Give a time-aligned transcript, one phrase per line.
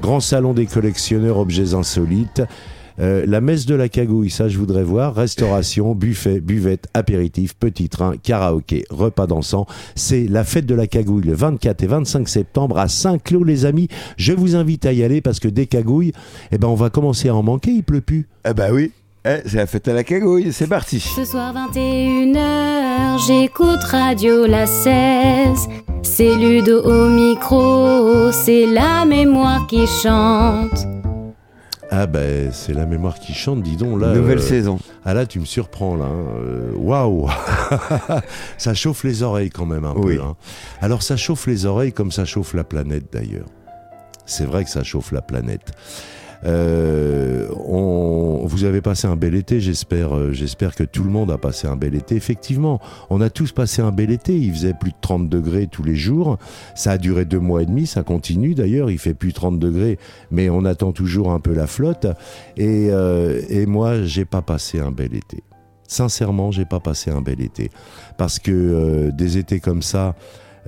[0.00, 2.42] grand salon des collectionneurs objets insolites.
[3.00, 5.14] Euh, la messe de la cagouille, ça je voudrais voir.
[5.14, 9.66] Restauration, buffet, buvette, apéritif, petit train, karaoké, repas dansant.
[9.94, 13.88] C'est la fête de la cagouille le 24 et 25 septembre à Saint-Cloud, les amis.
[14.16, 16.12] Je vous invite à y aller parce que des cagouilles,
[16.50, 17.70] eh ben on va commencer à en manquer.
[17.72, 18.28] Il pleut plus.
[18.48, 18.92] Eh ben oui.
[19.24, 20.98] Eh, c'est la fête à la cagouille, c'est parti.
[20.98, 25.68] Ce soir 21h, j'écoute Radio La 16.
[26.02, 30.86] C'est Ludo au micro, c'est la mémoire qui chante.
[31.94, 34.12] Ah ben c'est la mémoire qui chante, dis donc là.
[34.14, 34.78] Nouvelle euh, saison.
[35.04, 36.06] Ah là tu me surprends là.
[36.06, 36.24] hein.
[36.42, 37.28] Euh, Waouh
[38.58, 40.16] Ça chauffe les oreilles quand même un Oui.
[40.16, 40.22] peu.
[40.22, 40.34] hein.
[40.80, 43.46] Alors ça chauffe les oreilles comme ça chauffe la planète d'ailleurs.
[44.26, 45.70] C'est vrai que ça chauffe la planète.
[46.44, 50.16] Euh, on, vous avez passé un bel été, j'espère.
[50.16, 52.16] euh, j'espère que tout le monde a passé un bel été.
[52.16, 54.36] Effectivement, on a tous passé un bel été.
[54.36, 56.38] Il faisait plus de 30 degrés tous les jours.
[56.74, 57.86] Ça a duré deux mois et demi.
[57.86, 58.90] Ça continue d'ailleurs.
[58.90, 59.98] Il fait plus 30 degrés,
[60.30, 62.06] mais on attend toujours un peu la flotte.
[62.56, 65.42] Et, euh, et moi, j'ai pas passé un bel été.
[65.86, 67.70] Sincèrement, j'ai pas passé un bel été
[68.16, 70.14] parce que euh, des étés comme ça.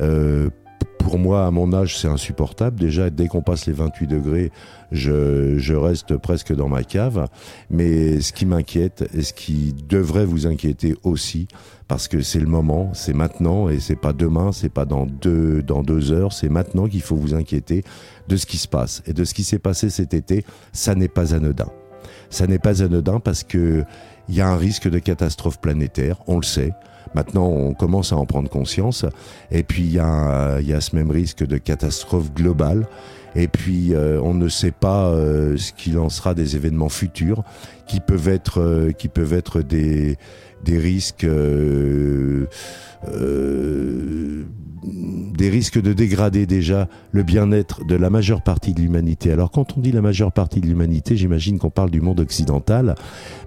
[0.00, 0.50] euh,
[0.98, 2.80] pour moi, à mon âge, c'est insupportable.
[2.80, 4.52] Déjà, dès qu'on passe les 28 degrés,
[4.92, 7.28] je, je reste presque dans ma cave.
[7.70, 11.46] Mais ce qui m'inquiète et ce qui devrait vous inquiéter aussi,
[11.88, 15.62] parce que c'est le moment, c'est maintenant et c'est pas demain, c'est pas dans deux,
[15.62, 17.84] dans deux heures, c'est maintenant qu'il faut vous inquiéter
[18.28, 19.02] de ce qui se passe.
[19.06, 21.68] Et de ce qui s'est passé cet été, ça n'est pas anodin.
[22.30, 23.84] Ça n'est pas anodin parce que
[24.28, 26.72] il y a un risque de catastrophe planétaire, on le sait.
[27.14, 29.04] Maintenant, on commence à en prendre conscience.
[29.50, 32.86] Et puis, il y, a y a ce même risque de catastrophe globale.
[33.36, 37.42] Et puis, euh, on ne sait pas euh, ce qui lancera des événements futurs
[37.86, 40.16] qui peuvent être, euh, qui peuvent être des,
[40.64, 42.46] des risques, euh,
[43.08, 44.44] euh,
[45.36, 49.32] des risques de dégrader déjà le bien-être de la majeure partie de l'humanité.
[49.32, 52.94] Alors, quand on dit la majeure partie de l'humanité, j'imagine qu'on parle du monde occidental.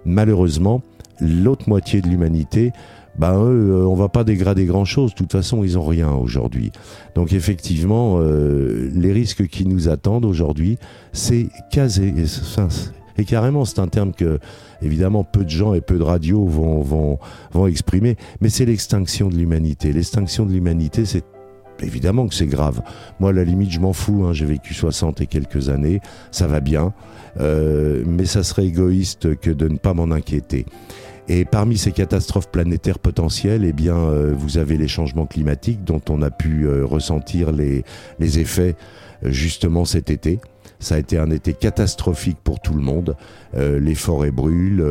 [0.06, 0.82] Malheureusement,
[1.20, 2.72] l'autre moitié de l'humanité
[3.18, 5.12] ben eux, euh, on va pas dégrader grand chose.
[5.12, 6.72] De toute façon, ils ont rien aujourd'hui.
[7.16, 10.78] Donc effectivement, euh, les risques qui nous attendent aujourd'hui,
[11.14, 12.14] c'est casé.
[13.18, 14.40] Et carrément, c'est un terme que,
[14.82, 17.18] évidemment, peu de gens et peu de radios vont, vont,
[17.52, 18.16] vont exprimer.
[18.42, 19.92] Mais c'est l'extinction de l'humanité.
[19.92, 21.24] L'extinction de l'humanité, c'est
[21.82, 22.82] Évidemment que c'est grave.
[23.20, 24.26] Moi, à la limite, je m'en fous.
[24.26, 24.34] hein.
[24.34, 26.02] J'ai vécu 60 et quelques années.
[26.32, 26.94] Ça va bien.
[27.40, 30.66] Euh, mais ça serait égoïste que de ne pas m'en inquiéter.
[31.30, 36.02] Et parmi ces catastrophes planétaires potentielles, eh bien, euh, vous avez les changements climatiques dont
[36.10, 37.84] on a pu euh, ressentir les,
[38.20, 38.76] effets
[39.26, 40.40] euh, justement cet été.
[40.80, 43.16] Ça a été un été catastrophique pour tout le monde.
[43.56, 44.86] Les forêts brûlent,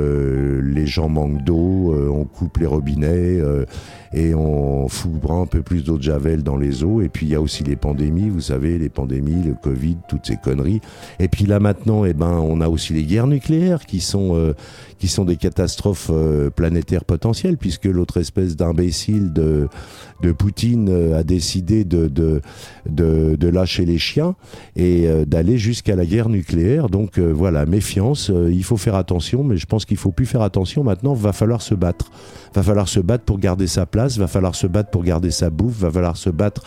[0.60, 3.38] les gens manquent d'eau, on coupe les robinets
[4.12, 7.00] et on fout un peu plus d'eau de javel dans les eaux.
[7.00, 10.26] Et puis il y a aussi les pandémies, vous savez, les pandémies, le Covid, toutes
[10.26, 10.80] ces conneries.
[11.18, 14.54] Et puis là maintenant, eh ben, on a aussi les guerres nucléaires qui sont euh,
[14.98, 19.68] qui sont des catastrophes euh, planétaires potentielles, puisque l'autre espèce d'imbécile de,
[20.22, 22.40] de Poutine euh, a décidé de, de,
[22.88, 24.34] de, de lâcher les chiens
[24.74, 26.88] et euh, d'aller jusqu'à la guerre nucléaire.
[26.88, 30.26] Donc euh, voilà, méfiance, euh, il faut faire attention, mais je pense qu'il faut plus
[30.26, 32.10] faire attention maintenant, va falloir se battre.
[32.54, 35.50] Va falloir se battre pour garder sa place, va falloir se battre pour garder sa
[35.50, 36.62] bouffe, va falloir se battre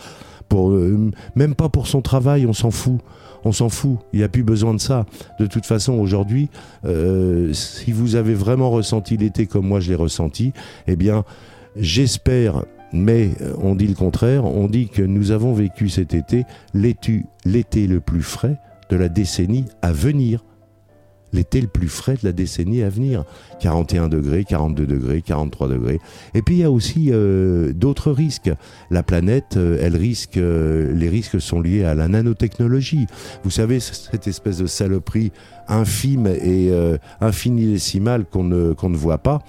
[0.48, 3.00] pour euh, même pas pour son travail, on s'en fout.
[3.42, 5.06] On s'en fout, il n'y a plus besoin de ça.
[5.38, 6.50] De toute façon, aujourd'hui,
[6.84, 10.52] euh, si vous avez vraiment ressenti l'été comme moi je l'ai ressenti,
[10.86, 11.24] eh bien,
[11.74, 16.44] j'espère, mais euh, on dit le contraire, on dit que nous avons vécu cet été
[16.74, 18.58] l'été le plus frais
[18.90, 20.44] de la décennie à venir.
[21.32, 23.24] L'été le plus frais de la décennie à venir.
[23.60, 26.00] 41 degrés, 42 degrés, 43 degrés.
[26.34, 28.50] Et puis il y a aussi euh, d'autres risques.
[28.90, 33.06] La planète, euh, elle risque, euh, les risques sont liés à la nanotechnologie.
[33.44, 35.32] Vous savez, cette espèce de saloperie
[35.70, 39.40] infime et euh, infinitésimale qu'on ne, ne voit pas.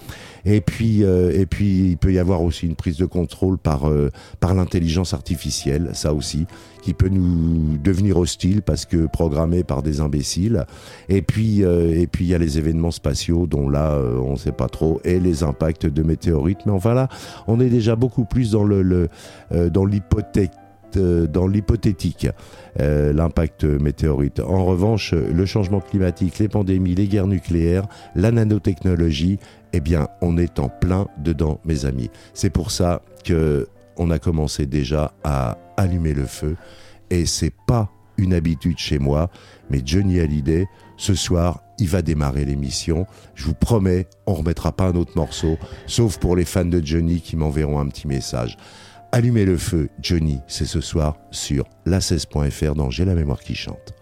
[0.45, 3.87] Et puis, euh, et puis, il peut y avoir aussi une prise de contrôle par,
[3.87, 4.09] euh,
[4.39, 6.47] par l'intelligence artificielle, ça aussi,
[6.81, 10.65] qui peut nous devenir hostile parce que programmé par des imbéciles.
[11.09, 14.99] Et puis, il y a les événements spatiaux dont là, on ne sait pas trop,
[15.03, 16.65] et les impacts de météorites.
[16.65, 17.07] Mais enfin là,
[17.45, 19.09] on est déjà beaucoup plus dans le,
[19.51, 20.51] dans l'hypothèque
[20.97, 22.27] euh, dans l'hypothétique,
[22.79, 24.39] euh, l'impact météorite.
[24.39, 29.39] En revanche, le changement climatique, les pandémies, les guerres nucléaires, la nanotechnologie,
[29.73, 32.09] eh bien, on est en plein dedans, mes amis.
[32.33, 33.67] C'est pour ça que
[33.97, 36.55] on a commencé déjà à allumer le feu,
[37.09, 39.29] et c'est pas une habitude chez moi,
[39.69, 40.67] mais Johnny Hallyday,
[40.97, 43.07] ce soir, il va démarrer l'émission.
[43.33, 47.21] Je vous promets, on remettra pas un autre morceau, sauf pour les fans de Johnny
[47.21, 48.57] qui m'enverront un petit message.
[49.13, 53.93] Allumez le feu, Johnny, c'est ce soir sur la16.fr dans J'ai la mémoire qui chante.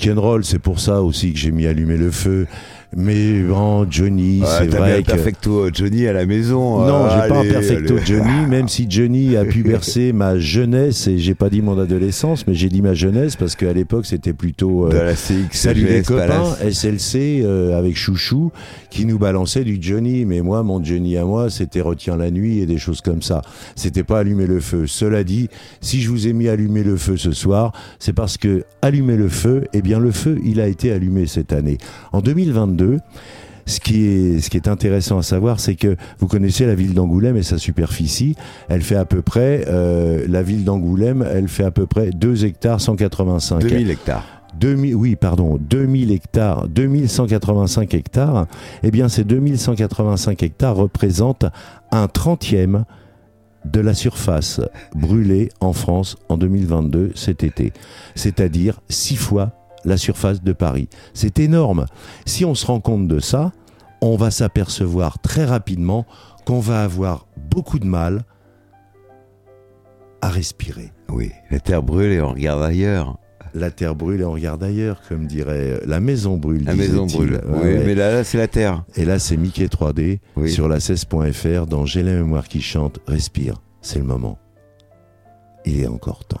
[0.00, 2.46] Rock'n'roll, c'est pour ça aussi que j'ai mis allumer le feu.
[2.96, 5.06] Mais bon, Johnny, Ouais, c'est vrai un que...
[5.12, 6.80] perfecto Johnny à la maison.
[6.84, 8.04] Non, euh, j'ai pas un perfecto allez.
[8.06, 12.48] Johnny, même si Johnny a pu bercer ma jeunesse, et j'ai pas dit mon adolescence,
[12.48, 14.86] mais j'ai dit ma jeunesse, parce qu'à l'époque c'était plutôt...
[14.86, 15.46] euh, De la CX.
[15.52, 16.56] Salut les copains.
[16.68, 18.50] SLC euh, avec Chouchou
[18.90, 22.58] qui nous balançait du Johnny, mais moi mon Johnny à moi c'était Retiens la nuit
[22.58, 23.40] et des choses comme ça.
[23.76, 24.88] C'était pas allumer le feu.
[24.88, 25.48] Cela dit,
[25.80, 27.70] si je vous ai mis allumer le feu ce soir,
[28.00, 31.52] c'est parce que allumer le feu, eh bien le feu il a été allumé cette
[31.52, 31.78] année.
[32.12, 32.79] En 2022,
[33.66, 36.94] ce qui est, ce qui est intéressant à savoir, c'est que vous connaissez la ville
[36.94, 38.34] d'Angoulême et sa superficie.
[38.68, 42.44] Elle fait à peu près, euh, la ville d'Angoulême, elle fait à peu près 2
[42.44, 43.60] hectares 185.
[43.60, 44.24] 2000 hectares.
[44.58, 48.46] 2000, oui, pardon, 2000 hectares, 2185 hectares,
[48.82, 51.46] eh bien, ces 2185 hectares représentent
[51.92, 52.84] un trentième
[53.64, 54.60] de la surface
[54.94, 57.72] brûlée en France en 2022 cet été.
[58.16, 60.88] C'est-à-dire six fois la surface de Paris.
[61.14, 61.86] C'est énorme.
[62.26, 63.52] Si on se rend compte de ça,
[64.00, 66.06] on va s'apercevoir très rapidement
[66.46, 68.22] qu'on va avoir beaucoup de mal
[70.22, 70.92] à respirer.
[71.08, 73.18] Oui, la terre brûle et on regarde ailleurs.
[73.52, 76.64] La terre brûle et on regarde ailleurs, comme dirait euh, la maison brûle.
[76.64, 77.40] La maison brûle.
[77.48, 77.82] Oui, ouais.
[77.84, 78.84] mais là, là c'est la terre.
[78.94, 80.50] Et là, c'est Mickey 3D Oui.
[80.50, 83.00] sur la 16.fr dans J'ai la mémoire qui chante.
[83.08, 84.38] Respire, c'est le moment.
[85.64, 86.40] Il est encore temps.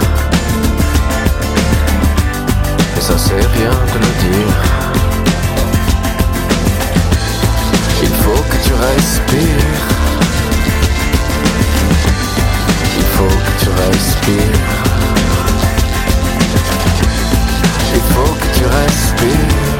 [3.01, 4.55] Ça c'est rien de le dire.
[8.03, 9.81] Il faut que tu respires.
[12.99, 14.37] Il faut que tu respires.
[17.95, 19.70] Il faut que tu respires.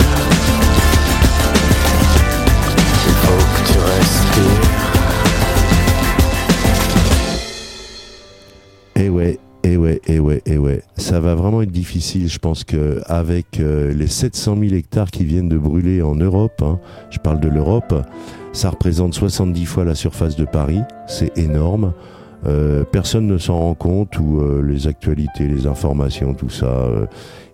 [11.72, 12.30] Difficile.
[12.30, 16.62] Je pense que avec euh, les 700 000 hectares qui viennent de brûler en Europe,
[16.64, 17.94] hein, je parle de l'Europe,
[18.54, 20.82] ça représente 70 fois la surface de Paris.
[21.08, 21.94] C'est énorme.
[22.46, 26.88] Euh, personne ne s'en rend compte ou euh, les actualités, les informations, tout ça,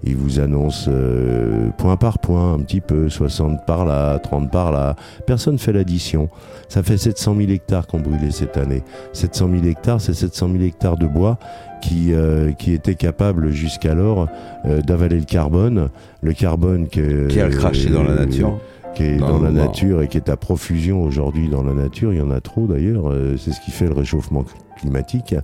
[0.03, 4.71] ils vous annoncent euh, point par point un petit peu, 60 par là, 30 par
[4.71, 4.95] là.
[5.25, 6.29] Personne fait l'addition.
[6.69, 8.83] Ça fait 700 000 hectares qu'on brûlé cette année.
[9.13, 11.37] 700 000 hectares, c'est 700 000 hectares de bois
[11.81, 14.27] qui, euh, qui étaient capables jusqu'alors
[14.65, 15.89] euh, d'avaler le carbone.
[16.21, 18.59] Le carbone que, Qui a craché dans la nature.
[18.95, 22.13] qui est Dans la nature et qui est à profusion aujourd'hui dans la nature.
[22.13, 23.09] Il y en a trop d'ailleurs.
[23.09, 24.43] euh, c'est ce qui fait le réchauffement
[24.79, 25.35] climatique.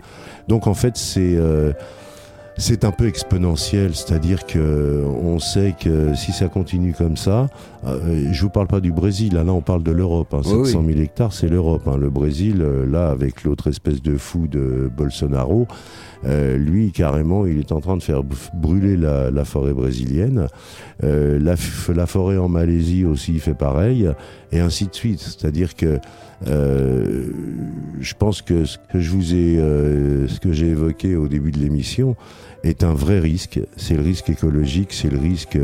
[0.48, 1.72] Donc en fait, c'est euh,
[2.58, 7.48] c'est un peu exponentiel, c'est-à-dire que on sait que si ça continue comme ça,
[7.86, 10.34] euh, je vous parle pas du Brésil, là, là on parle de l'Europe.
[10.34, 11.88] Hein, Oui, 700 000 hectares, c'est l'Europe.
[11.88, 11.98] Hein.
[11.98, 15.68] Le Brésil, euh, là, avec l'autre espèce de fou de Bolsonaro,
[16.26, 20.48] euh, lui, carrément, il est en train de faire brûler la, la forêt brésilienne.
[21.04, 21.56] Euh, la,
[21.94, 24.10] la forêt en Malaisie aussi fait pareil,
[24.52, 25.20] et ainsi de suite.
[25.20, 26.00] C'est-à-dire que
[26.48, 27.28] euh,
[28.00, 31.52] je pense que ce que je vous ai, euh, ce que j'ai évoqué au début
[31.52, 32.16] de l'émission
[32.64, 33.60] est un vrai risque.
[33.78, 35.58] C'est le risque écologique, c'est le risque,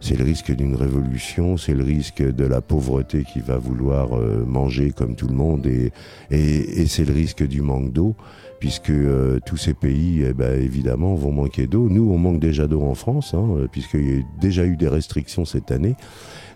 [0.00, 4.44] c'est le risque d'une révolution, c'est le risque de la pauvreté qui va vouloir euh,
[4.46, 5.92] manger comme tout le monde, et,
[6.30, 8.14] et, et c'est le risque du manque d'eau
[8.58, 11.88] puisque euh, tous ces pays, eh ben, évidemment, vont manquer d'eau.
[11.90, 15.44] Nous, on manque déjà d'eau en France, hein, puisqu'il y a déjà eu des restrictions
[15.44, 15.94] cette année.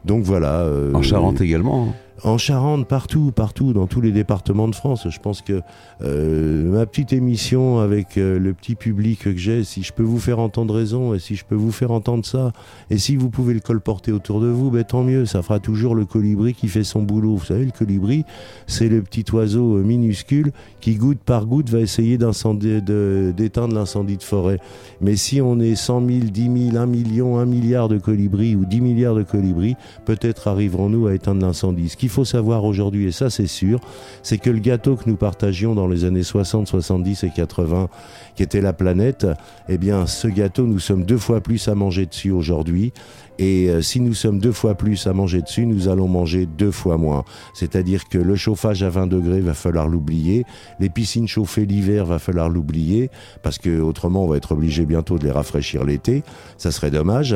[0.04, 0.60] Donc voilà.
[0.60, 1.94] euh, En Charente également.
[2.24, 5.06] En Charente, partout, partout, dans tous les départements de France.
[5.08, 5.62] Je pense que
[6.02, 10.18] euh, ma petite émission avec euh, le petit public que j'ai, si je peux vous
[10.18, 12.52] faire entendre raison et si je peux vous faire entendre ça,
[12.90, 15.26] et si vous pouvez le colporter autour de vous, ben, tant mieux.
[15.26, 17.36] Ça fera toujours le colibri qui fait son boulot.
[17.36, 18.24] Vous savez, le colibri,
[18.66, 24.22] c'est le petit oiseau euh, minuscule qui goutte par goutte va essayer d'éteindre l'incendie de
[24.22, 24.58] forêt.
[25.00, 28.64] Mais si on est 100 000, 10 000, 1 million, 1 milliard de colibris ou
[28.64, 31.88] 10 milliards de colibris, peut-être arriverons-nous à éteindre l'incendie.
[31.88, 33.78] Ce qu'il faut savoir aujourd'hui, et ça c'est sûr,
[34.24, 37.88] c'est que le gâteau que nous partagions dans les années 60, 70 et 80,
[38.34, 39.28] qui était la planète,
[39.68, 42.92] eh bien ce gâteau, nous sommes deux fois plus à manger dessus aujourd'hui.
[43.40, 46.70] Et euh, si nous sommes deux fois plus à manger dessus, nous allons manger deux
[46.70, 47.24] fois moins.
[47.54, 50.44] C'est-à-dire que le chauffage à 20 degrés va falloir l'oublier,
[50.78, 53.10] les piscines chauffées l'hiver va falloir l'oublier,
[53.42, 56.22] parce que autrement on va être obligé bientôt de les rafraîchir l'été.
[56.58, 57.34] Ça serait dommage.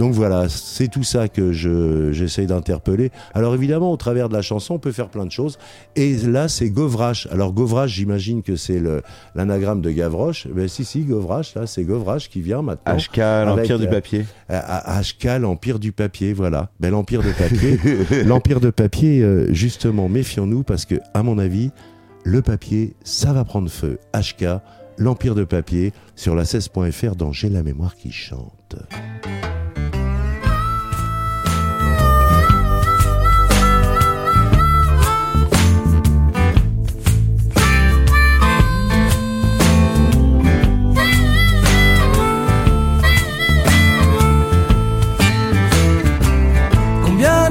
[0.00, 3.12] Donc voilà, c'est tout ça que je j'essaye d'interpeller.
[3.32, 5.58] Alors évidemment, au travers de la chanson, on peut faire plein de choses.
[5.94, 7.28] Et là, c'est Govrache.
[7.30, 8.82] Alors Govrache, j'imagine que c'est
[9.36, 10.48] l'anagramme de Gavroche.
[10.48, 12.96] Ben si si, Govrache, là, c'est Govrache qui vient maintenant.
[12.96, 14.24] HK, l'Empire du euh, papier.
[14.48, 15.02] À-
[15.36, 16.70] à l'empire du papier, voilà.
[16.80, 17.78] Ben, l'empire de papier.
[18.24, 21.70] l'empire de papier, euh, justement, méfions-nous parce que, à mon avis,
[22.24, 23.98] le papier, ça va prendre feu.
[24.14, 24.46] HK,
[24.98, 28.76] l'empire de papier, sur la 16.fr dans J'ai la mémoire qui chante.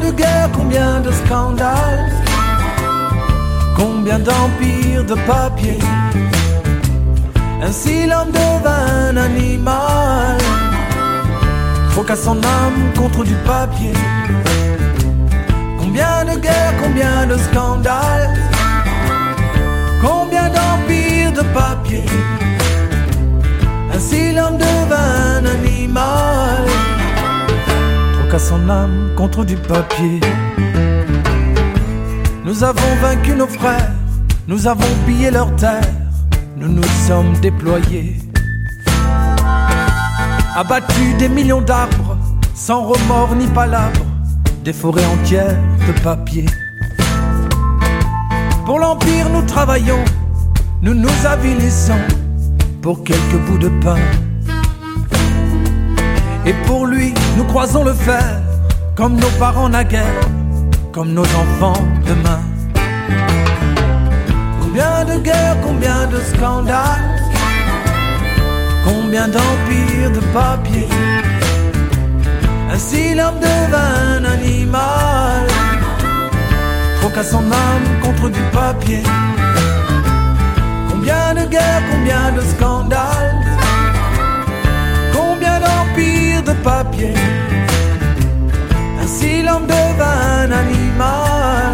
[0.06, 2.12] De guerres, combien de scandales,
[3.76, 5.80] combien d'empires de papier.
[7.64, 10.38] Ainsi l'homme devint un animal,
[11.92, 13.94] troqua son âme contre du papier.
[15.80, 18.34] Combien de guerres, combien de scandales,
[20.02, 22.06] combien d'empires de papier.
[23.94, 26.85] Ainsi l'homme devint un animal,
[28.36, 30.20] troqua son âme contre du papier.
[32.44, 33.92] Nous avons vaincu nos frères,
[34.48, 35.82] nous avons pillé leurs terres,
[36.58, 38.18] nous nous sommes déployés.
[40.56, 42.18] Abattu des millions d'arbres,
[42.54, 44.06] sans remords ni palabres,
[44.64, 46.46] des forêts entières de papier.
[48.66, 50.04] Pour l'Empire, nous travaillons,
[50.82, 52.06] nous nous avilissons
[52.82, 54.00] pour quelques bouts de pain.
[56.46, 58.42] Et pour lui, nous croisons le fer,
[58.96, 60.22] comme nos parents naguère,
[60.92, 62.42] comme nos enfants demain.
[64.62, 67.16] Combien de guerres, combien de scandales,
[68.86, 70.88] combien d'empires de papier.
[72.72, 75.48] Ainsi l'homme devint un animal,
[77.00, 79.02] troqua son âme contre du papier.
[80.90, 83.45] Combien de guerres, combien de scandales,
[86.46, 87.14] de papier.
[89.02, 91.74] Ainsi l'homme devint un animal,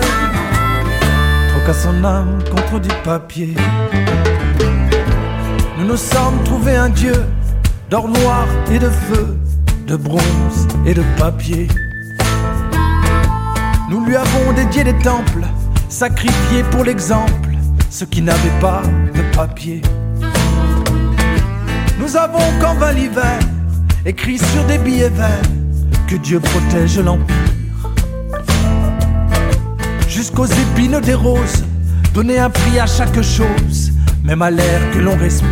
[1.49, 3.53] troqua son âme contre du papier.
[5.77, 7.15] Nous nous sommes trouvés un dieu
[7.89, 9.37] d'or noir et de feu,
[9.87, 11.67] de bronze et de papier.
[13.89, 15.45] Nous lui avons dédié des temples,
[15.89, 17.51] sacrifiés pour l'exemple,
[17.89, 18.81] ceux qui n'avaient pas
[19.13, 19.81] de papier.
[21.99, 23.39] Nous avons, quand vint l'hiver,
[24.05, 25.41] écrit sur des billets verts
[26.07, 27.35] que Dieu protège l'empire.
[30.07, 31.63] Jusqu'aux épines des roses,
[32.13, 33.91] donner un prix à chaque chose,
[34.23, 35.47] même à l'air que l'on respire.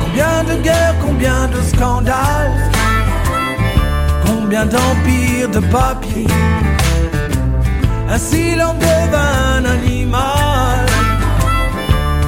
[0.00, 2.70] Combien de guerres, combien de scandales,
[4.24, 6.26] combien d'empires de papier.
[8.08, 10.86] Ainsi l'homme devint un animal,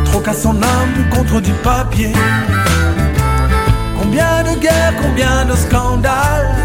[0.06, 2.12] troqua son âme contre du papier.
[4.18, 6.57] Combien de guerres, combien de scandales,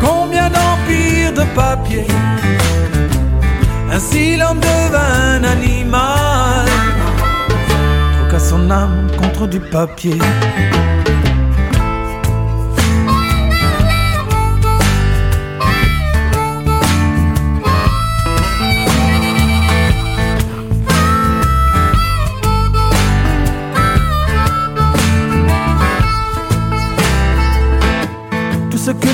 [0.00, 2.06] combien d'empires de papier.
[3.90, 6.66] Ainsi l'homme devint un animal,
[8.20, 10.18] troqua son âme contre du papier.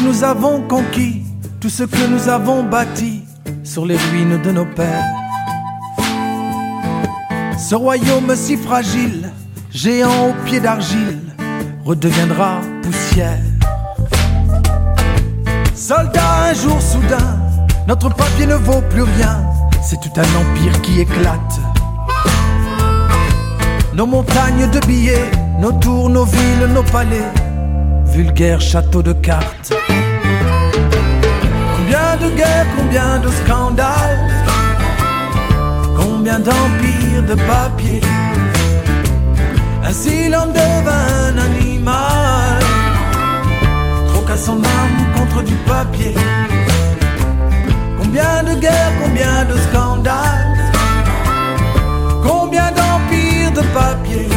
[0.04, 1.22] Nous avons conquis,
[1.60, 3.22] tout ce que nous avons bâti
[3.62, 5.04] sur les ruines de nos pères.
[7.58, 9.32] Ce royaume si fragile,
[9.70, 11.20] géant aux pieds d'argile,
[11.84, 13.40] redeviendra poussière.
[15.74, 17.38] Soldats, un jour soudain,
[17.88, 19.42] notre papier ne vaut plus rien,
[19.82, 21.60] c'est tout un empire qui éclate.
[23.94, 27.30] Nos montagnes de billets, nos tours, nos villes, nos palais,
[28.14, 29.72] vulgaires châteaux de cartes.
[31.76, 34.30] Combien de guerres, combien de scandales,
[35.96, 38.00] combien d'empires de papier.
[39.84, 42.62] Ainsi l'homme devint un animal,
[44.10, 46.14] troqua son âme contre du papier.
[47.98, 50.56] Combien de guerres, combien de scandales,
[52.22, 54.33] combien d'empires de papier.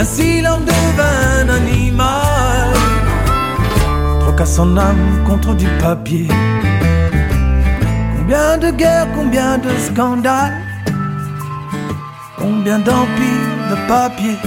[0.00, 2.72] Ainsi l'homme devint un animal,
[4.20, 6.26] troqua son âme contre du papier.
[8.16, 10.54] Combien de guerres, combien de scandales,
[12.38, 14.38] combien d'empires de papier.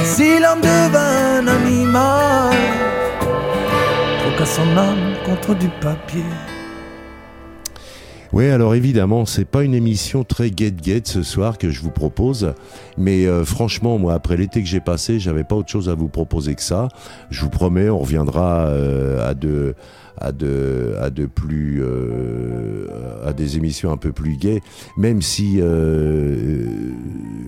[0.00, 2.56] Ainsi l'homme devint un animal,
[4.20, 6.24] troqua son âme contre du papier.
[8.34, 12.52] Oui, alors évidemment, c'est pas une émission très get-get ce soir que je vous propose,
[12.98, 16.08] mais euh, franchement, moi, après l'été que j'ai passé, j'avais pas autre chose à vous
[16.08, 16.88] proposer que ça.
[17.30, 19.74] Je vous promets, on reviendra euh, à de
[20.20, 22.86] à de à de plus euh,
[23.24, 24.60] à des émissions un peu plus gaies,
[24.96, 26.66] même si euh,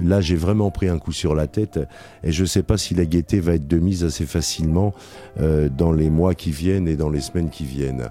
[0.02, 1.78] là j'ai vraiment pris un coup sur la tête
[2.22, 4.94] et je sais pas si la gaieté va être de mise assez facilement
[5.40, 8.10] euh, dans les mois qui viennent et dans les semaines qui viennent.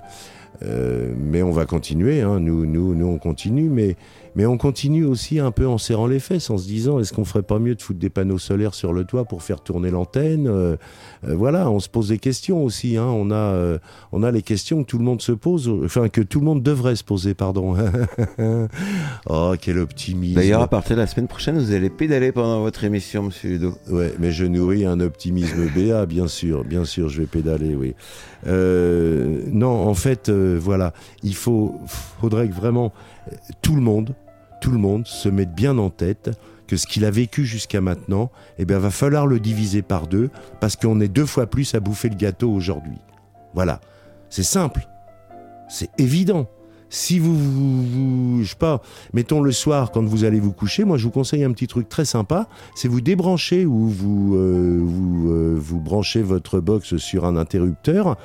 [0.64, 2.22] Euh, mais on va continuer.
[2.22, 2.40] Hein.
[2.40, 3.96] Nous, nous, nous, on continue, mais,
[4.36, 7.26] mais on continue aussi un peu en serrant les fesses, en se disant est-ce qu'on
[7.26, 10.48] ferait pas mieux de foutre des panneaux solaires sur le toit pour faire tourner l'antenne
[10.48, 10.76] euh,
[11.28, 12.98] euh, Voilà, on se pose des questions aussi.
[12.98, 13.06] Hein.
[13.06, 13.80] On, a, euh,
[14.12, 16.64] on a les questions que tout le monde se pose, enfin que tout le monde
[16.64, 17.76] devrait se poser, pardon.
[19.30, 20.34] oh, quel optimisme.
[20.34, 23.78] D'ailleurs, à partir de la semaine prochaine, vous allez pédaler pendant votre émission, monsieur Ludo.
[23.92, 27.94] Ouais, mais je nourris un optimisme BA, bien sûr, bien sûr, je vais pédaler, oui.
[28.48, 31.80] Euh, non, en fait, euh, voilà, il faut,
[32.20, 32.92] faudrait que vraiment
[33.32, 34.16] euh, tout le monde,
[34.62, 36.32] tout le monde se mette bien en tête
[36.66, 40.32] que ce qu'il a vécu jusqu'à maintenant, eh bien, va falloir le diviser par deux
[40.60, 42.98] parce qu'on est deux fois plus à bouffer le gâteau aujourd'hui.
[43.54, 43.80] Voilà,
[44.30, 44.88] c'est simple,
[45.68, 46.48] c'est évident.
[46.92, 48.82] Si vous, vous, vous, je sais pas,
[49.14, 51.88] mettons le soir quand vous allez vous coucher, moi je vous conseille un petit truc
[51.88, 57.26] très sympa, c'est vous débrancher ou vous euh, vous, euh, vous branchez votre box sur
[57.26, 58.18] un interrupteur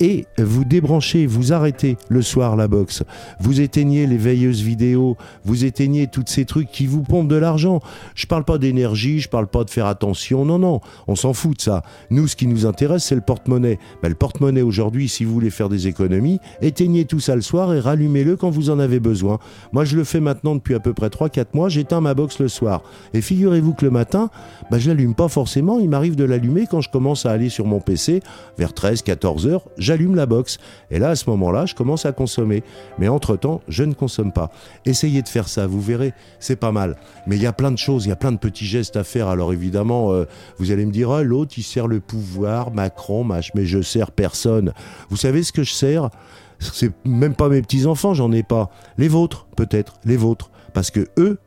[0.00, 3.02] et vous débranchez, vous arrêtez le soir la box,
[3.40, 7.80] vous éteignez les veilleuses vidéo, vous éteignez tous ces trucs qui vous pompent de l'argent.
[8.14, 11.56] Je parle pas d'énergie, je parle pas de faire attention, non, non, on s'en fout
[11.56, 11.82] de ça.
[12.10, 13.78] Nous, ce qui nous intéresse, c'est le porte-monnaie.
[14.02, 17.72] Ben, le porte-monnaie aujourd'hui, si vous voulez faire des économies, éteignez tout ça le soir
[17.74, 19.38] et rallumez-le quand vous en avez besoin.
[19.72, 22.48] Moi, je le fais maintenant depuis à peu près 3-4 mois, j'éteins ma box le
[22.48, 22.82] soir.
[23.14, 24.30] Et figurez-vous que le matin,
[24.70, 27.66] ben, je l'allume pas forcément, il m'arrive de l'allumer quand je commence à aller sur
[27.66, 28.20] mon PC
[28.58, 30.58] vers 13-14 heures j'allume la box.
[30.90, 32.62] Et là, à ce moment-là, je commence à consommer.
[32.98, 34.50] Mais entre-temps, je ne consomme pas.
[34.84, 36.96] Essayez de faire ça, vous verrez, c'est pas mal.
[37.26, 39.04] Mais il y a plein de choses, il y a plein de petits gestes à
[39.04, 39.28] faire.
[39.28, 40.24] Alors évidemment, euh,
[40.58, 44.10] vous allez me dire, ah, l'autre, il sert le pouvoir, Macron, mach, mais je sers
[44.10, 44.72] personne.
[45.08, 46.10] Vous savez ce que je sers?
[46.58, 48.70] C'est même pas mes petits-enfants, j'en ai pas.
[48.98, 50.50] Les vôtres, peut-être, les vôtres.
[50.72, 51.38] Parce que eux,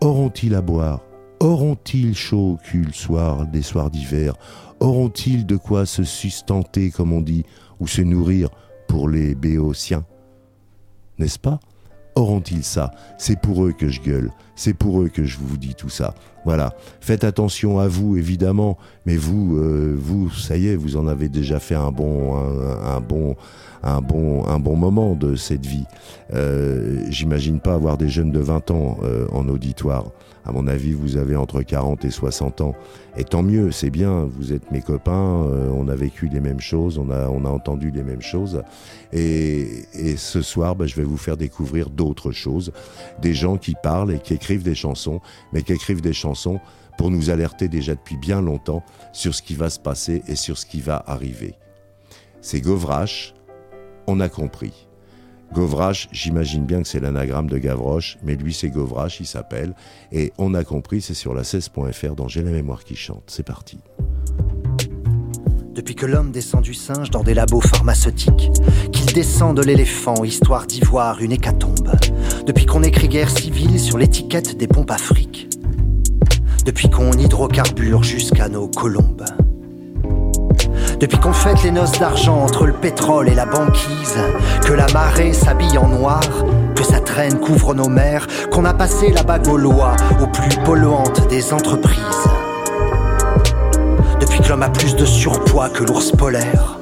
[0.00, 1.00] auront-ils à boire?
[1.42, 4.34] Auront-ils chaud au cul soir, des soirs d'hiver?
[4.78, 7.44] Auront-ils de quoi se sustenter, comme on dit,
[7.80, 8.48] ou se nourrir
[8.86, 10.04] pour les béotiens?
[11.18, 11.58] N'est-ce pas?
[12.14, 12.92] Auront-ils ça?
[13.18, 14.30] C'est pour eux que je gueule,
[14.62, 16.14] c'est pour eux que je vous dis tout ça.
[16.44, 21.06] Voilà, faites attention à vous évidemment, mais vous, euh, vous, ça y est, vous en
[21.06, 23.36] avez déjà fait un bon, un, bon,
[23.82, 25.84] un bon, un bon moment de cette vie.
[26.32, 30.06] Euh, J'imagine pas avoir des jeunes de 20 ans euh, en auditoire.
[30.44, 32.74] À mon avis, vous avez entre 40 et 60 ans.
[33.16, 36.98] Et tant mieux, c'est bien, vous êtes mes copains, on a vécu les mêmes choses,
[36.98, 38.60] on a, entendu les mêmes choses.
[39.12, 39.84] Et,
[40.16, 42.72] ce soir, bah, je vais vous faire découvrir d'autres choses.
[43.20, 45.20] Des gens qui parlent et qui écrivent des chansons,
[45.52, 46.60] mais qui écrivent des chansons
[46.98, 50.58] pour nous alerter déjà depuis bien longtemps sur ce qui va se passer et sur
[50.58, 51.54] ce qui va arriver.
[52.40, 53.34] C'est Govrache,
[54.06, 54.88] on a compris.
[55.52, 59.74] Govrache, j'imagine bien que c'est l'anagramme de Gavroche, mais lui c'est Govrache, il s'appelle.
[60.10, 63.24] Et on a compris, c'est sur la 16.fr dont j'ai la mémoire qui chante.
[63.26, 63.78] C'est parti.
[65.74, 68.50] Depuis que l'homme descend du singe dans des labos pharmaceutiques,
[68.92, 71.90] qu'il descend de l'éléphant, histoire d'y voir une hécatombe.
[72.46, 75.48] Depuis qu'on écrit guerre civile sur l'étiquette des pompes afriques.
[76.66, 79.24] Depuis qu'on hydrocarbure jusqu'à nos colombes.
[81.00, 84.18] Depuis qu'on fête les noces d'argent entre le pétrole et la banquise,
[84.66, 86.22] que la marée s'habille en noir,
[86.76, 90.54] que sa traîne couvre nos mers, qu'on a passé la bague aux lois, aux plus
[90.64, 92.28] polluantes des entreprises.
[94.22, 96.78] Depuis que l'homme a plus de surpoids que l'ours polaire.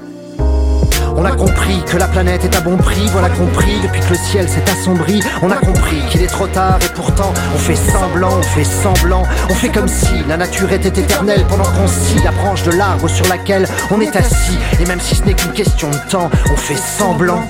[1.17, 4.17] On a compris que la planète est à bon prix, voilà compris depuis que le
[4.17, 5.23] ciel s'est assombri.
[5.41, 9.23] On a compris qu'il est trop tard et pourtant on fait semblant, on fait semblant,
[9.49, 13.09] on fait comme si la nature était éternelle pendant qu'on scie la branche de l'arbre
[13.09, 14.59] sur laquelle on est assis.
[14.79, 17.43] Et même si ce n'est qu'une question de temps, on fait semblant.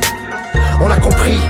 [0.80, 1.40] On a compris.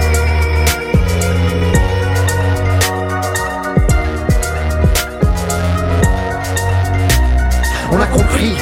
[7.92, 8.52] On a compris.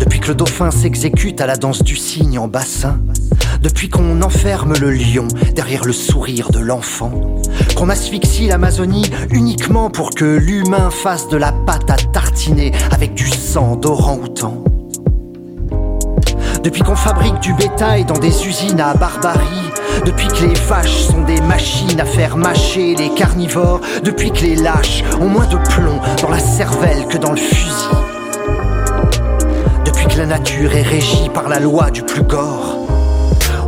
[0.00, 3.00] Depuis que le dauphin s'exécute à la danse du cygne en bassin.
[3.60, 7.12] Depuis qu'on enferme le lion derrière le sourire de l'enfant.
[7.76, 13.28] Qu'on asphyxie l'Amazonie uniquement pour que l'humain fasse de la pâte à tartiner avec du
[13.28, 14.64] sang d'orang-outan.
[16.62, 19.70] Depuis qu'on fabrique du bétail dans des usines à barbarie.
[20.04, 23.80] Depuis que les vaches sont des machines à faire mâcher les carnivores.
[24.04, 27.88] Depuis que les lâches ont moins de plomb dans la cervelle que dans le fusil.
[29.84, 32.81] Depuis que la nature est régie par la loi du plus gore.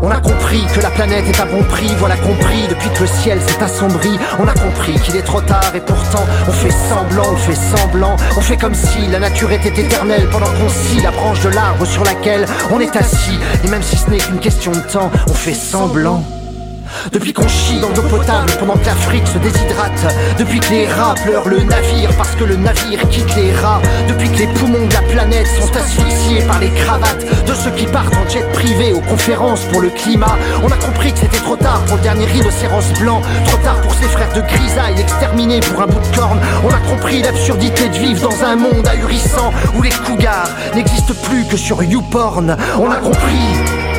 [0.07, 3.07] On a compris que la planète est à bon prix, voilà compris depuis que le
[3.07, 4.11] ciel s'est assombri.
[4.38, 8.17] On a compris qu'il est trop tard et pourtant on fait semblant, on fait semblant,
[8.37, 11.87] on fait comme si la nature était éternelle pendant qu'on scie la branche de l'arbre
[11.87, 13.38] sur laquelle on est assis.
[13.64, 16.23] Et même si ce n'est qu'une question de temps, on fait semblant.
[17.12, 20.14] Depuis qu'on chie dans l'eau potable pendant que l'Afrique se déshydrate.
[20.38, 23.81] Depuis que les rats pleurent le navire parce que le navire quitte les rats.
[24.09, 27.87] Depuis que les poumons de la planète sont asphyxiés par les cravates de ceux qui
[27.87, 30.37] partent en jet privé aux conférences pour le climat.
[30.62, 33.21] On a compris que c'était trop tard pour le dernier rhinocéros blanc.
[33.47, 36.40] Trop tard pour ses frères de grisaille exterminés pour un bout de corne.
[36.64, 41.45] On a compris l'absurdité de vivre dans un monde ahurissant où les cougars n'existent plus
[41.45, 42.57] que sur YouPorn.
[42.79, 43.93] On a compris.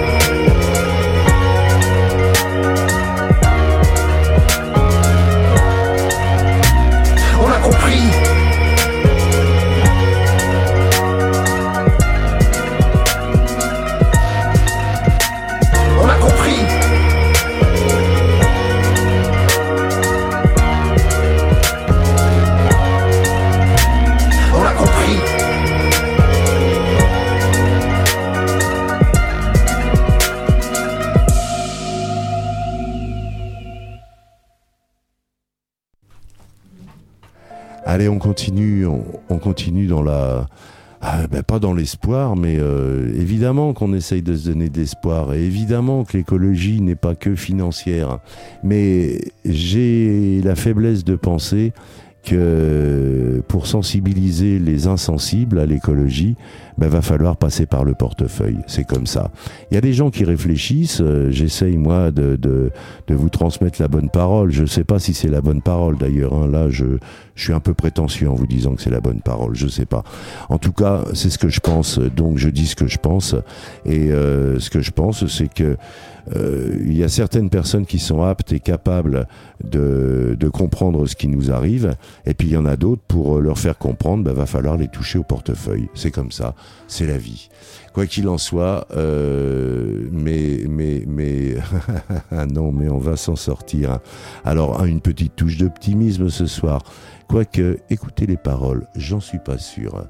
[37.95, 40.47] Allez, on continue, on, continue dans la...
[40.99, 45.33] Ah, ben, pas dans l'espoir, mais euh, évidemment qu'on essaye de se donner de l'espoir,
[45.33, 48.19] et évidemment que l'écologie n'est pas que financière.
[48.65, 51.71] Mais j'ai la faiblesse de penser
[52.25, 56.35] que pour sensibiliser les insensibles à l'écologie,
[56.77, 58.59] ben, va falloir passer par le portefeuille.
[58.67, 59.31] C'est comme ça.
[59.71, 61.01] Il y a des gens qui réfléchissent.
[61.01, 62.71] Euh, j'essaye, moi, de, de,
[63.07, 64.51] de, vous transmettre la bonne parole.
[64.51, 66.33] Je ne sais pas si c'est la bonne parole, d'ailleurs.
[66.33, 66.47] Hein.
[66.47, 66.85] Là, je,
[67.35, 69.55] je suis un peu prétentieux en vous disant que c'est la bonne parole.
[69.55, 70.03] Je ne sais pas.
[70.49, 71.99] En tout cas, c'est ce que je pense.
[71.99, 73.35] Donc, je dis ce que je pense.
[73.85, 75.77] Et euh, ce que je pense, c'est que
[76.35, 79.27] euh, il y a certaines personnes qui sont aptes et capables
[79.63, 83.39] de, de, comprendre ce qui nous arrive, et puis il y en a d'autres pour
[83.39, 85.87] leur faire comprendre, bah, va falloir les toucher au portefeuille.
[85.93, 86.55] C'est comme ça
[86.87, 87.49] c'est la vie.
[87.93, 91.55] Quoi qu'il en soit, euh, mais mais mais
[92.31, 93.99] ah non, mais on va s'en sortir.
[94.43, 96.81] Alors une petite touche d'optimisme ce soir.
[97.27, 100.07] Quoique, écoutez les paroles, j'en suis pas sûr.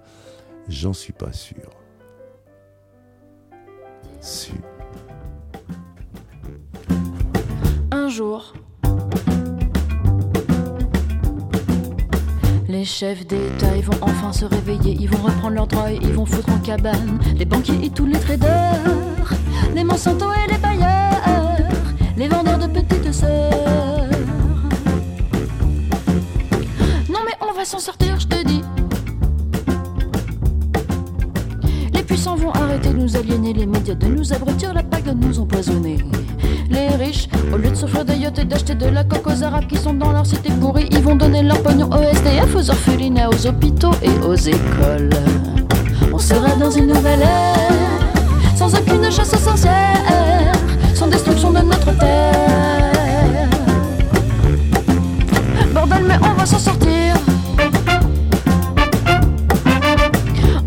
[0.67, 1.69] J'en suis pas sûr.
[7.91, 8.53] Un jour,
[12.77, 16.25] Les chefs d'État, ils vont enfin se réveiller, ils vont reprendre leurs droits ils vont
[16.25, 18.83] foutre en cabane les banquiers et tous les traders,
[19.73, 21.21] les Monsanto et les bailleurs,
[22.17, 24.09] les vendeurs de petites sœurs.
[27.09, 28.61] Non mais on va s'en sortir, je te dis.
[31.93, 35.13] Les puissants vont arrêter de nous aliéner, les médias de nous abrutir, la PAC de
[35.13, 35.99] nous empoisonner.
[36.69, 39.67] Les riches, au lieu de s'offrir des yachts et d'acheter de la coque aux arabes
[39.67, 43.29] qui sont dans leur cité pourrie, ils vont donner leur pognon au SDF, aux orphelinats,
[43.29, 45.09] aux hôpitaux et aux écoles.
[46.11, 50.53] On sera dans une nouvelle ère, sans aucune chasse aux sorcières,
[50.93, 53.49] sans destruction de notre terre.
[55.73, 57.15] Bordel, mais on va s'en sortir.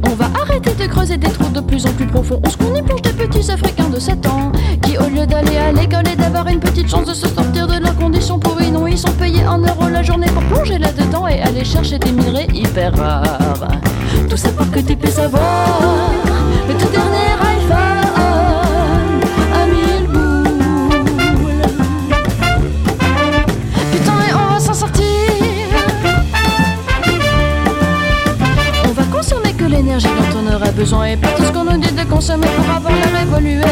[0.05, 2.41] On va arrêter de creuser des trous de plus en plus profonds.
[2.45, 4.53] On se y plonge des petits Africains de 7 ans
[5.01, 7.97] au lieu d'aller à l'école et d'avoir une petite chance de se sortir de leurs
[7.97, 11.65] conditions pourries, non, ils sont payés en euros la journée pour plonger là-dedans et aller
[11.65, 13.69] chercher des minerais hyper rares.
[14.29, 15.43] Tout ça pour que tu puisses avoir
[16.69, 17.48] le tout dernier
[30.59, 32.75] l'énergie dont on aura besoin et pas tout ce qu'on nous dit de consommer pour
[32.75, 33.63] avoir l'air évolué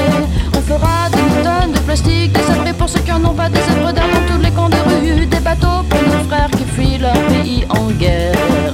[0.67, 4.05] fera des tonnes de plastique, des abris pour ceux qui n'ont pas, des œuvres d'art
[4.27, 7.91] tous les coins de rue, des bateaux pour nos frères qui fuient leur pays en
[7.93, 8.66] guerre.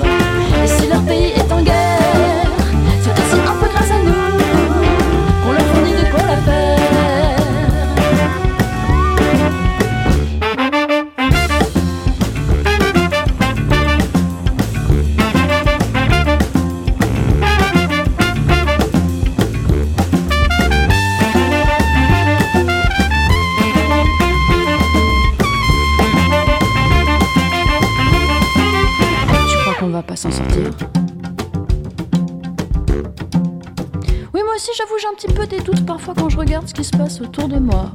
[35.46, 37.92] Des parfois quand je regarde ce qui se passe autour de moi.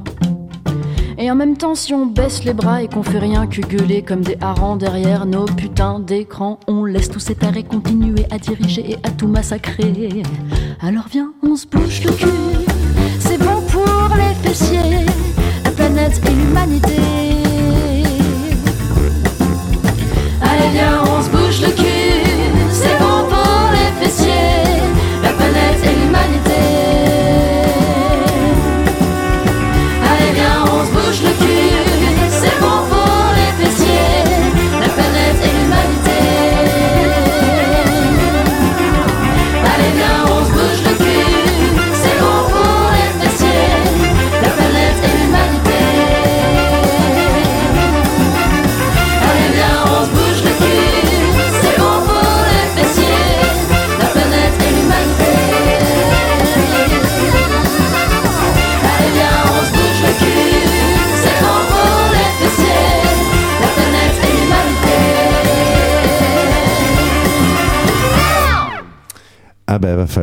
[1.16, 4.02] Et en même temps, si on baisse les bras et qu'on fait rien que gueuler
[4.02, 8.92] comme des harengs derrière nos putains d'écrans, on laisse tous ces tarés continuer à diriger
[8.92, 10.22] et à tout massacrer.
[10.80, 12.28] Alors viens, on se bouge le cul.
[13.18, 15.06] C'est bon pour les fessiers,
[15.64, 16.97] la planète et l'humanité.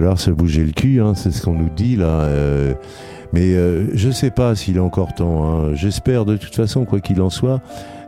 [0.06, 2.22] Falloir se bouger le cul, hein, c'est ce qu'on nous dit là.
[2.22, 2.74] euh,
[3.34, 5.46] mais euh, je sais pas s'il est encore temps.
[5.46, 5.74] hein.
[5.74, 7.60] J'espère de toute façon, quoi qu'il en soit,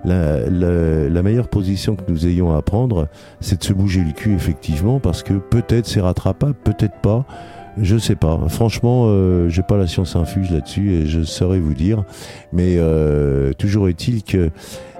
[0.05, 3.07] la, la, la meilleure position que nous ayons à prendre,
[3.41, 7.25] c'est de se bouger le cul effectivement, parce que peut-être c'est rattrapable, peut-être pas.
[7.79, 8.39] Je sais pas.
[8.47, 12.03] Franchement, euh, j'ai pas la science infuse là-dessus et je saurais vous dire.
[12.53, 14.49] Mais euh, toujours est-il que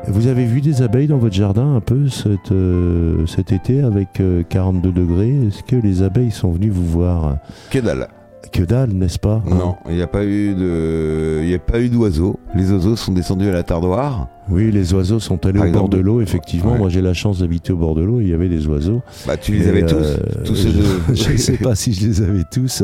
[0.06, 4.20] vous avez vu des abeilles dans votre jardin un peu cet, euh, cet été avec
[4.20, 5.36] euh, 42 degrés?
[5.48, 7.38] Est-ce que les abeilles sont venues vous voir?
[7.70, 8.08] Que dalle.
[8.52, 11.90] Que dalle, n'est-ce pas Non, il n'y a pas eu de, il a pas eu
[11.90, 12.40] d'oiseaux.
[12.56, 14.28] Les oiseaux sont descendus à la tardoire.
[14.50, 16.74] Oui, les oiseaux sont allés Par au bord de l'eau, effectivement.
[16.74, 16.78] Ouais.
[16.78, 19.02] Moi, j'ai la chance d'habiter au bord de l'eau il y avait des oiseaux.
[19.26, 20.84] Bah, tu les Mais, avais euh, tous, tous ceux de.
[21.16, 22.84] je ne sais pas si je les avais tous,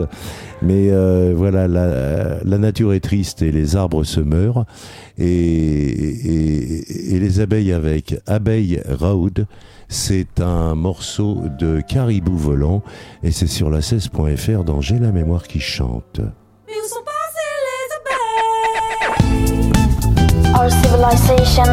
[0.62, 4.66] mais euh, voilà, la, la nature est triste et les arbres se meurent
[5.18, 8.16] et, et, et les abeilles avec.
[8.28, 9.46] Abeille Raoud,
[9.94, 12.82] c'est un morceau de Caribou volant
[13.22, 16.20] et c'est sur la 16.fr dans J'ai la mémoire qui chante.
[20.56, 21.66] Our civilization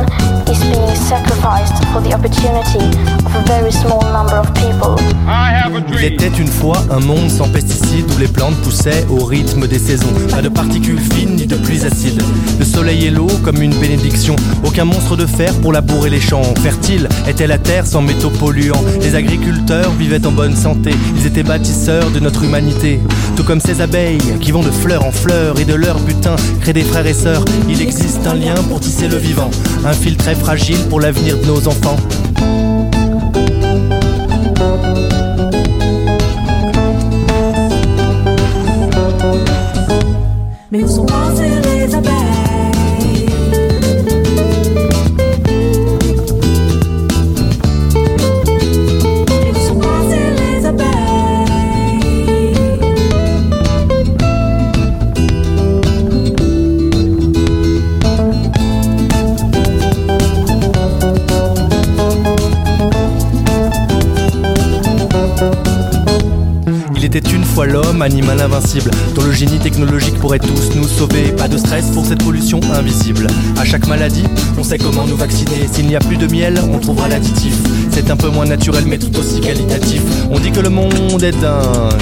[0.49, 2.87] is being sacrificed for the opportunity
[3.27, 4.97] of a very small number of people.
[5.93, 9.79] Il était une fois un monde sans pesticides où les plantes poussaient au rythme des
[9.79, 10.13] saisons.
[10.31, 12.23] Pas de particules fines ni de pluies acides.
[12.59, 14.35] Le soleil et l'eau comme une bénédiction.
[14.65, 16.43] Aucun monstre de fer pour labourer les champs.
[16.63, 18.83] Fertile était la terre sans métaux polluants.
[19.03, 20.93] Les agriculteurs vivaient en bonne santé.
[21.17, 23.01] Ils étaient bâtisseurs de notre humanité.
[23.37, 26.73] Tout comme ces abeilles qui vont de fleur en fleur et de leur butin créent
[26.73, 27.45] des frères et sœurs.
[27.69, 29.51] Il existe un lien pour tisser le vivant.
[29.85, 31.97] Un fil très fragile pour l'avenir de nos enfants.
[40.71, 42.30] Mais où sont passées les abeilles
[67.51, 71.33] fois l'homme, animal invincible, dont le génie technologique pourrait tous nous sauver.
[71.33, 73.27] Pas de stress pour cette pollution invisible.
[73.59, 74.25] À chaque maladie,
[74.59, 75.69] on sait comment nous vacciner.
[75.71, 77.55] S'il n'y a plus de miel, on trouvera l'additif.
[77.91, 80.03] C'est un peu moins naturel, mais tout aussi qualitatif.
[80.31, 81.93] On dit que le monde est dingue.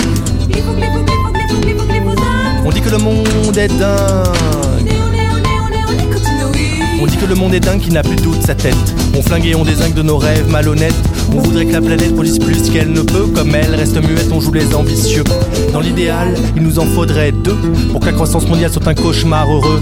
[2.64, 4.67] On dit que le monde est dingue.
[7.00, 8.74] On dit que le monde est dingue, qu'il n'a plus de doute sa tête.
[9.16, 10.94] On flingue et on désingue de nos rêves malhonnêtes.
[11.32, 13.26] On voudrait que la planète produise plus qu'elle ne peut.
[13.34, 15.24] Comme elle reste muette, on joue les ambitieux.
[15.72, 17.56] Dans l'idéal, il nous en faudrait deux
[17.92, 19.80] pour que la croissance mondiale soit un cauchemar heureux.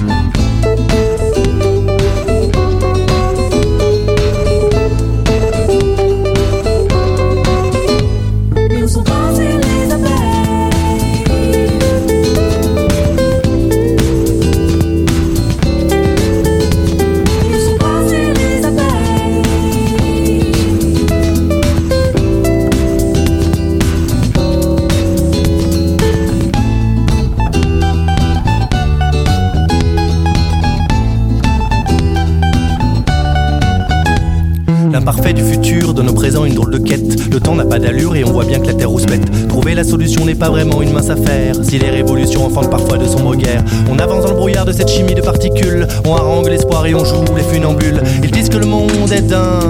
[35.06, 37.30] L'imparfait du futur donne au présent une drôle de quête.
[37.30, 39.46] Le temps n'a pas d'allure et on voit bien que la terre rouspète.
[39.46, 41.54] Trouver la solution n'est pas vraiment une mince affaire.
[41.62, 44.88] Si les révolutions enfantent parfois de sombres guerres, on avance dans le brouillard de cette
[44.88, 45.86] chimie de particules.
[46.04, 48.02] On harangue l'espoir et on joue les funambules.
[48.24, 49.62] Ils disent que le monde est dingue.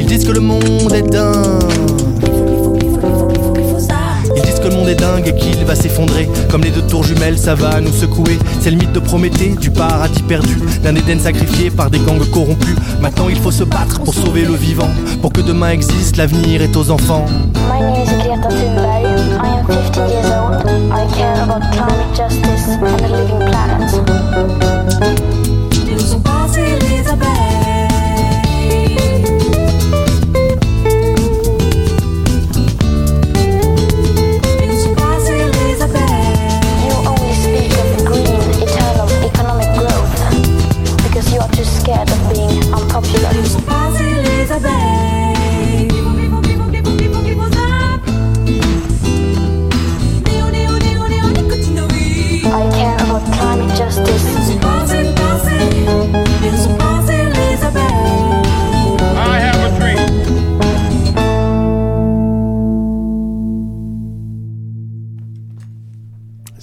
[0.00, 1.71] Ils disent que le monde est dingue.
[4.62, 6.28] Que le monde est dingue et qu'il va s'effondrer.
[6.48, 8.38] Comme les deux tours jumelles, ça va nous secouer.
[8.60, 12.76] C'est le mythe de Prométhée, du paradis perdu, d'un Éden sacrifié par des gangs corrompus.
[13.00, 14.88] Maintenant il faut se battre pour sauver le vivant.
[15.20, 17.26] Pour que demain existe, l'avenir est aux enfants.
[17.68, 18.86] My name is Greta Thunberg.
[18.86, 20.64] I am 50 years old.
[20.92, 25.21] I care about climate justice and a living planet.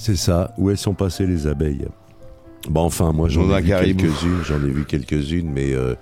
[0.09, 1.85] C'est ça, où elles sont passées les abeilles
[2.67, 5.93] Bon, enfin, moi j'en ai vu quelques-unes, j'en ai vu quelques-unes, mais euh,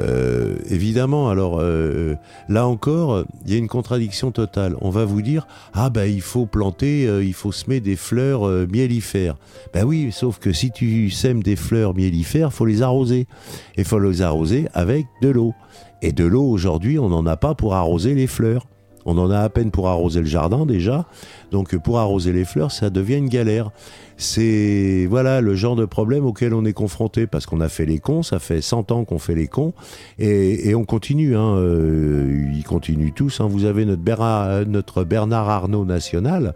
[0.00, 2.16] euh, évidemment, alors euh,
[2.48, 4.74] là encore, il y a une contradiction totale.
[4.80, 9.36] On va vous dire, ah ben il faut planter, il faut semer des fleurs miellifères.
[9.72, 13.28] Ben oui, sauf que si tu sèmes des fleurs miellifères, faut les arroser.
[13.76, 15.54] Et faut les arroser avec de l'eau.
[16.02, 18.66] Et de l'eau aujourd'hui, on n'en a pas pour arroser les fleurs.
[19.06, 21.06] On en a à peine pour arroser le jardin déjà.
[21.52, 23.70] Donc pour arroser les fleurs, ça devient une galère.
[24.18, 27.98] C'est voilà le genre de problème auquel on est confronté parce qu'on a fait les
[27.98, 29.74] cons, ça fait 100 ans qu'on fait les cons
[30.18, 31.36] et, on continue.
[31.36, 33.40] Hein, euh, ils continuent tous.
[33.40, 33.46] Hein.
[33.48, 36.54] Vous avez notre Bernard, notre Bernard Arnault national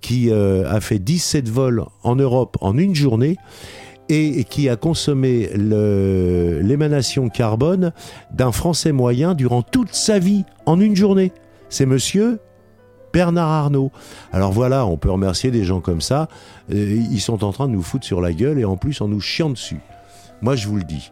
[0.00, 3.36] qui euh, a fait 17 vols en Europe en une journée
[4.08, 7.92] et qui a consommé l'émanation carbone
[8.32, 11.32] d'un Français moyen durant toute sa vie en une journée.
[11.72, 12.38] C'est monsieur
[13.14, 13.92] Bernard Arnault.
[14.30, 16.28] Alors voilà, on peut remercier des gens comme ça.
[16.70, 19.08] Euh, ils sont en train de nous foutre sur la gueule et en plus en
[19.08, 19.80] nous chiant dessus.
[20.42, 21.10] Moi, je vous le dis.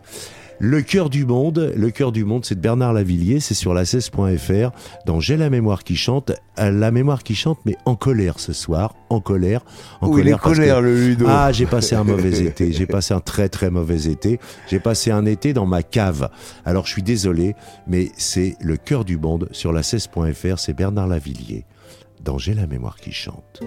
[0.62, 3.84] Le cœur du monde, le cœur du monde, c'est de Bernard Lavillier, c'est sur la
[3.84, 4.70] 16.fr,
[5.06, 8.52] dans J'ai la mémoire qui chante, Euh, la mémoire qui chante, mais en colère ce
[8.52, 9.64] soir, en colère,
[10.02, 10.38] en il est colère.
[10.40, 11.24] parce colère, que- le Ludo.
[11.28, 14.38] Ah, j'ai passé un mauvais été, j'ai passé un très très mauvais été,
[14.68, 16.28] j'ai passé un été dans ma cave.
[16.66, 17.54] Alors je suis désolé,
[17.86, 21.64] mais c'est le cœur du monde sur la 16.fr, c'est Bernard Lavillier,
[22.22, 23.60] dans J'ai la mémoire qui chante.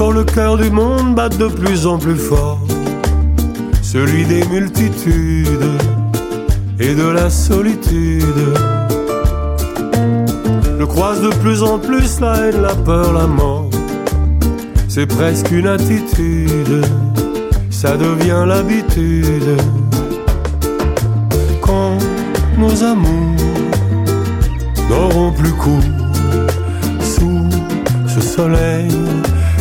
[0.00, 2.60] Le cœur du monde battre de plus en plus fort,
[3.82, 5.70] celui des multitudes
[6.80, 8.22] et de la solitude.
[10.78, 13.70] Je croise de plus en plus la haine, la peur, la mort.
[14.88, 16.84] C'est presque une attitude,
[17.70, 19.56] ça devient l'habitude.
[21.60, 21.98] Quand
[22.56, 23.36] nos amours
[24.88, 25.82] n'auront plus cours
[27.00, 27.48] sous
[28.06, 28.88] ce soleil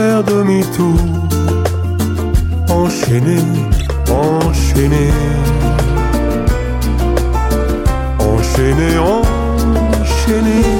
[0.00, 0.98] faire demi-tour,
[2.70, 3.44] enchaîner,
[4.08, 5.12] enchaîner,
[8.18, 10.79] enchaîner, enchaîner.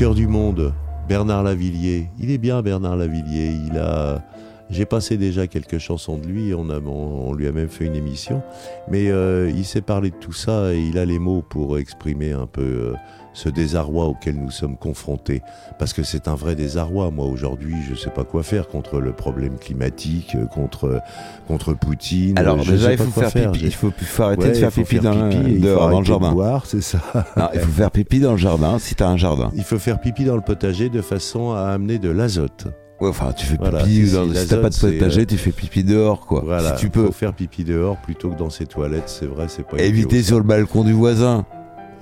[0.00, 0.72] cœur du monde,
[1.10, 2.08] Bernard Lavillier.
[2.18, 3.52] Il est bien Bernard Lavillier.
[3.66, 4.24] Il a,
[4.70, 7.86] J'ai passé déjà quelques chansons de lui, on, a, on, on lui a même fait
[7.86, 8.40] une émission,
[8.88, 12.30] mais euh, il s'est parlé de tout ça et il a les mots pour exprimer
[12.30, 12.94] un peu euh,
[13.32, 15.42] ce désarroi auquel nous sommes confrontés.
[15.78, 17.10] Parce que c'est un vrai désarroi.
[17.10, 21.00] Moi, aujourd'hui, je ne sais pas quoi faire contre le problème climatique, euh, contre,
[21.48, 22.38] contre Poutine.
[22.38, 23.64] Alors je déjà, sais il pas faut faire pipi.
[23.66, 26.62] Il faut, faut arrêter Ouais, de faire pipi faire dans, pipi faut dans le jardin.
[26.64, 27.00] c'est ça.
[27.36, 29.50] Non, il faut faire pipi dans le jardin si t'as un jardin.
[29.56, 32.68] Il faut faire pipi dans le potager de façon à amener de l'azote.
[33.00, 35.52] Ouais, enfin, tu fais pipi Voilà, dans- si si t'as pas de euh, tu fais
[35.52, 36.42] pipi dehors, quoi.
[36.44, 37.06] Voilà, si tu peux.
[37.06, 40.36] faut faire pipi dehors plutôt que dans ses toilettes, c'est vrai, c'est pas Éviter sur
[40.36, 41.46] le balcon du voisin.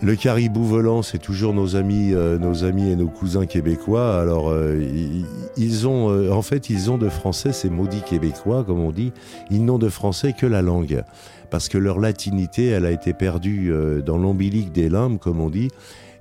[0.01, 4.21] Le caribou volant, c'est toujours nos amis, euh, nos amis et nos cousins québécois.
[4.21, 5.25] Alors, euh, ils,
[5.57, 9.13] ils ont, euh, en fait, ils ont de français ces maudits québécois, comme on dit.
[9.51, 11.03] Ils n'ont de français que la langue,
[11.51, 13.73] parce que leur latinité, elle a été perdue
[14.07, 15.69] dans l'ombilique des limbes, comme on dit.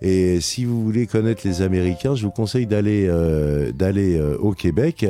[0.01, 4.53] Et si vous voulez connaître les Américains, je vous conseille d'aller euh, d'aller euh, au
[4.53, 5.05] Québec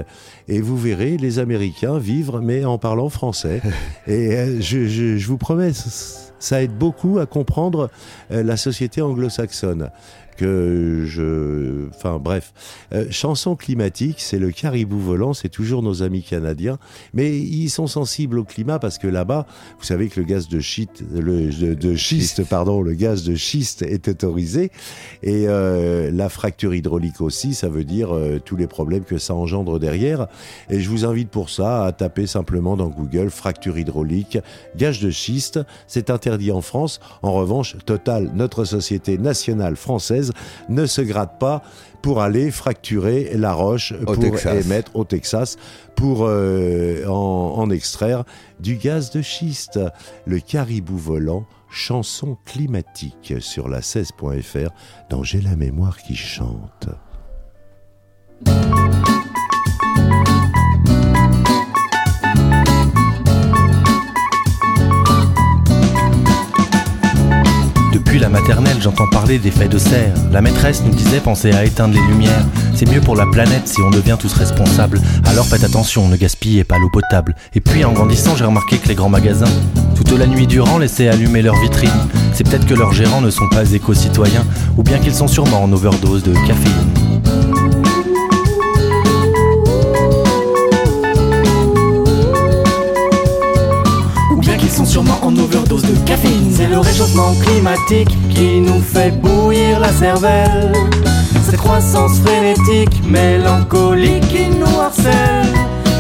[0.48, 3.62] et vous verrez les Américains vivre mais en parlant français.
[4.08, 5.72] et euh, je, je, je vous promets,
[6.40, 7.90] ça aide beaucoup à comprendre
[8.32, 9.90] euh, la société anglo-saxonne.
[10.38, 12.54] Que je, enfin bref,
[12.94, 16.78] Euh, chanson climatique, c'est le caribou volant, c'est toujours nos amis canadiens,
[17.14, 19.46] mais ils sont sensibles au climat parce que là-bas,
[19.80, 23.82] vous savez que le gaz de schiste, le de, schiste, pardon, le gaz de schiste
[23.82, 24.72] est autorisé
[25.24, 29.34] et euh, la fracture hydraulique aussi, ça veut dire euh, tous les problèmes que ça
[29.34, 30.28] engendre derrière.
[30.70, 34.38] Et je vous invite pour ça à taper simplement dans Google fracture hydraulique,
[34.76, 35.60] gaz de schiste.
[35.88, 37.00] C'est interdit en France.
[37.22, 40.27] En revanche, Total, notre société nationale française,
[40.70, 41.62] ne se gratte pas
[42.02, 44.66] pour aller fracturer la roche Au pour Texas.
[44.66, 45.58] émettre au Texas
[45.96, 48.24] pour euh, en, en extraire
[48.60, 49.80] du gaz de schiste.
[50.26, 54.70] Le caribou volant, chanson climatique sur la 16.fr
[55.10, 56.88] dans J'ai la mémoire qui chante.
[68.08, 70.14] Depuis la maternelle, j'entends parler d'effets de serre.
[70.32, 72.46] La maîtresse nous disait penser à éteindre les lumières.
[72.74, 75.02] C'est mieux pour la planète si on devient tous responsables.
[75.26, 77.36] Alors faites attention, ne gaspillez pas l'eau potable.
[77.54, 79.52] Et puis en grandissant, j'ai remarqué que les grands magasins,
[79.94, 81.92] toute la nuit durant, laissaient allumer leurs vitrines.
[82.32, 84.46] C'est peut-être que leurs gérants ne sont pas éco-citoyens,
[84.78, 86.97] ou bien qu'ils sont sûrement en overdose de caféine.
[94.88, 96.52] Sûrement en overdose de caféine.
[96.52, 100.72] C'est le réchauffement climatique qui nous fait bouillir la cervelle.
[101.44, 105.54] Cette croissance frénétique, mélancolique qui nous harcèle.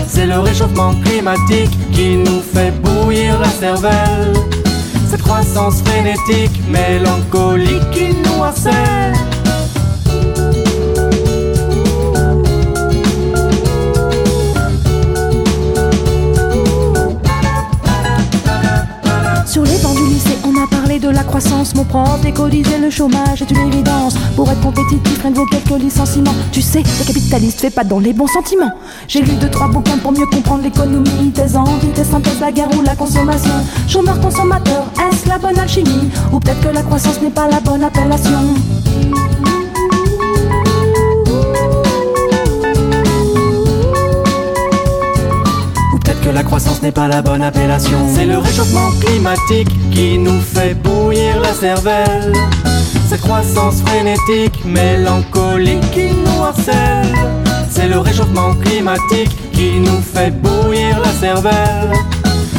[0.07, 4.33] C'est le réchauffement climatique qui nous fait bouillir la cervelle.
[5.09, 9.13] Cette croissance frénétique, mélancolique qui nous harcèle.
[19.59, 21.73] On a parlé de la croissance.
[21.73, 24.15] Mon prof décodisait le chômage est une évidence.
[24.35, 26.35] Pour être compétitif, rien ne vaut quelques licenciements.
[26.51, 28.71] Tu sais, le capitaliste fait pas dans les bons sentiments.
[29.07, 31.31] J'ai lu deux, trois bouquins pour mieux comprendre l'économie.
[31.33, 33.53] Des envies, des synthèses, la guerre ou la consommation.
[33.87, 36.09] Chômeur, consommateur, est-ce la bonne alchimie?
[36.31, 38.53] Ou peut-être que la croissance n'est pas la bonne appellation?
[46.27, 47.97] Que la croissance n'est pas la bonne appellation.
[48.13, 52.33] C'est le réchauffement climatique qui nous fait bouillir la cervelle.
[53.07, 57.15] Cette croissance frénétique, mélancolique qui nous harcèle.
[57.69, 61.93] C'est le réchauffement climatique qui nous fait bouillir la cervelle.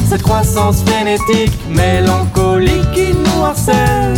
[0.08, 4.14] Cette croissance frénétique, mélancolique qui nous harcèle.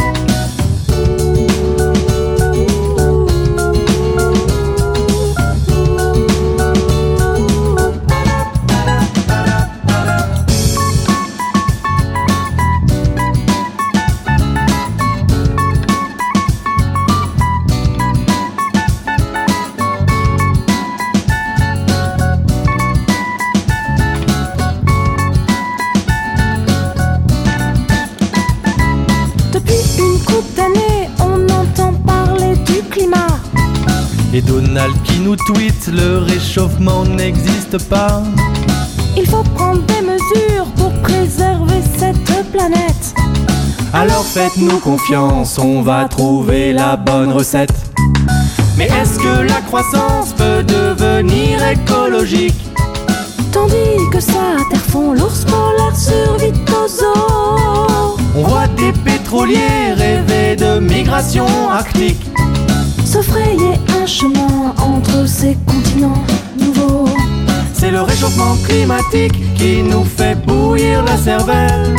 [35.20, 38.22] Nous tweet, le réchauffement n'existe pas.
[39.16, 43.14] Il faut prendre des mesures pour préserver cette planète.
[43.92, 47.74] Alors faites-nous confiance, on va trouver la bonne recette.
[48.78, 52.54] Mais est-ce que la croissance peut devenir écologique?
[53.52, 58.16] Tandis que ça terre fond, l'ours polaire survit aux eaux.
[58.36, 62.24] On voit des pétroliers rêver de migration arctique.
[63.04, 66.24] Se frayer un chemin entre ces continents
[66.58, 67.08] nouveaux.
[67.72, 71.94] C'est le réchauffement climatique qui nous fait bouillir la cervelle.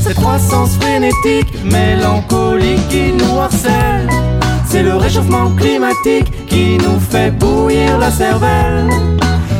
[0.00, 4.08] Cette croissance frénétique, mélancolique qui nous harcèle.
[4.68, 8.88] C'est le réchauffement climatique qui nous fait bouillir la cervelle.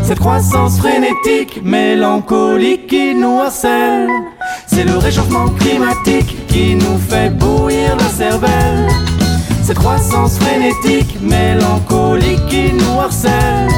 [0.04, 4.08] Cette croissance frénétique, mélancolique qui nous harcèle.
[4.68, 9.11] C'est le réchauffement climatique qui nous fait bouillir la cervelle.
[9.62, 13.68] Cette croissance frénétique, mélancolique qui nous harcèle.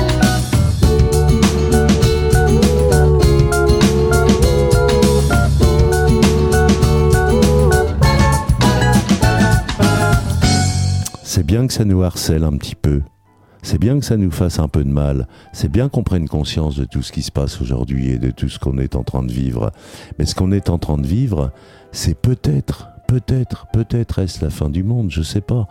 [11.22, 13.02] C'est bien que ça nous harcèle un petit peu.
[13.62, 15.26] C'est bien que ça nous fasse un peu de mal.
[15.52, 18.48] C'est bien qu'on prenne conscience de tout ce qui se passe aujourd'hui et de tout
[18.48, 19.72] ce qu'on est en train de vivre.
[20.18, 21.50] Mais ce qu'on est en train de vivre,
[21.92, 25.66] c'est peut-être, peut-être, peut-être est-ce la fin du monde, je sais pas.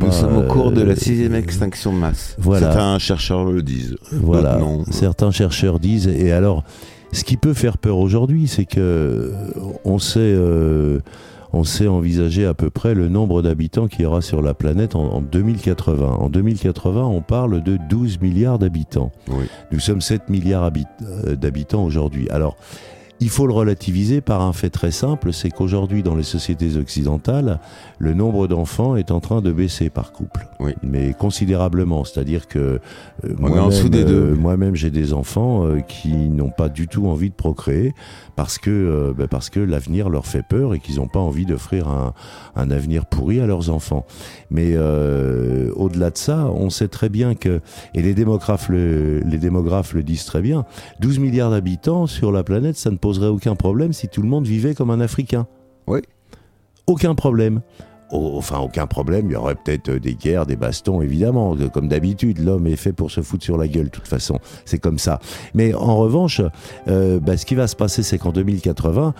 [0.00, 2.36] Nous sommes au cours de la euh, sixième extinction de masse.
[2.38, 2.68] Voilà.
[2.72, 3.96] Certains chercheurs le disent.
[4.12, 4.56] Voilà.
[4.56, 4.84] Non.
[4.90, 6.06] Certains chercheurs disent.
[6.06, 6.62] Et alors,
[7.12, 9.32] ce qui peut faire peur aujourd'hui, c'est que euh,
[9.84, 11.00] on sait, euh,
[11.52, 14.94] on sait envisager à peu près le nombre d'habitants qu'il y aura sur la planète
[14.94, 16.06] en, en 2080.
[16.06, 19.10] En 2080, on parle de 12 milliards d'habitants.
[19.28, 19.44] Oui.
[19.72, 22.28] Nous sommes 7 milliards habit- euh, d'habitants aujourd'hui.
[22.30, 22.56] Alors,
[23.20, 27.60] il faut le relativiser par un fait très simple, c'est qu'aujourd'hui, dans les sociétés occidentales,
[27.98, 30.46] le nombre d'enfants est en train de baisser par couple.
[30.60, 30.74] Oui.
[30.82, 32.04] Mais considérablement.
[32.04, 37.06] C'est-à-dire que euh, moi-même, euh, moi-même, j'ai des enfants euh, qui n'ont pas du tout
[37.06, 37.94] envie de procréer
[38.36, 41.88] parce que, ben, parce que l'avenir leur fait peur et qu'ils n'ont pas envie d'offrir
[41.88, 42.14] un,
[42.56, 44.04] un avenir pourri à leurs enfants.
[44.50, 47.60] Mais euh, au-delà de ça, on sait très bien que,
[47.94, 50.64] et les démographes le, les démographes le disent très bien,
[51.00, 54.46] 12 milliards d'habitants sur la planète, ça ne poserait aucun problème si tout le monde
[54.46, 55.46] vivait comme un Africain.
[55.86, 56.00] Oui.
[56.86, 57.60] Aucun problème.
[58.10, 59.26] Enfin, aucun problème.
[59.30, 61.56] Il y aurait peut-être euh, des guerres, des bastons, évidemment.
[61.72, 64.38] Comme d'habitude, l'homme est fait pour se foutre sur la gueule, de toute façon.
[64.64, 65.18] C'est comme ça.
[65.54, 66.40] Mais en revanche,
[66.88, 69.14] euh, bah, ce qui va se passer, c'est qu'en 2080,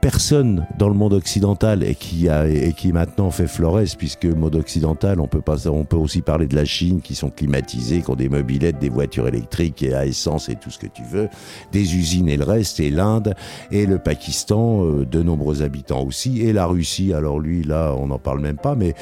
[0.00, 4.54] personne dans le monde occidental et qui a et qui maintenant fait Flores, puisque monde
[4.54, 8.10] occidental, on peut pas, on peut aussi parler de la Chine, qui sont climatisés, qui
[8.10, 11.28] ont des mobilettes, des voitures électriques et à essence et tout ce que tu veux,
[11.72, 13.34] des usines et le reste, et l'Inde
[13.70, 17.12] et le Pakistan, euh, de nombreux habitants aussi, et la Russie.
[17.12, 18.94] Alors lui, là, on n'en parle même pas, mais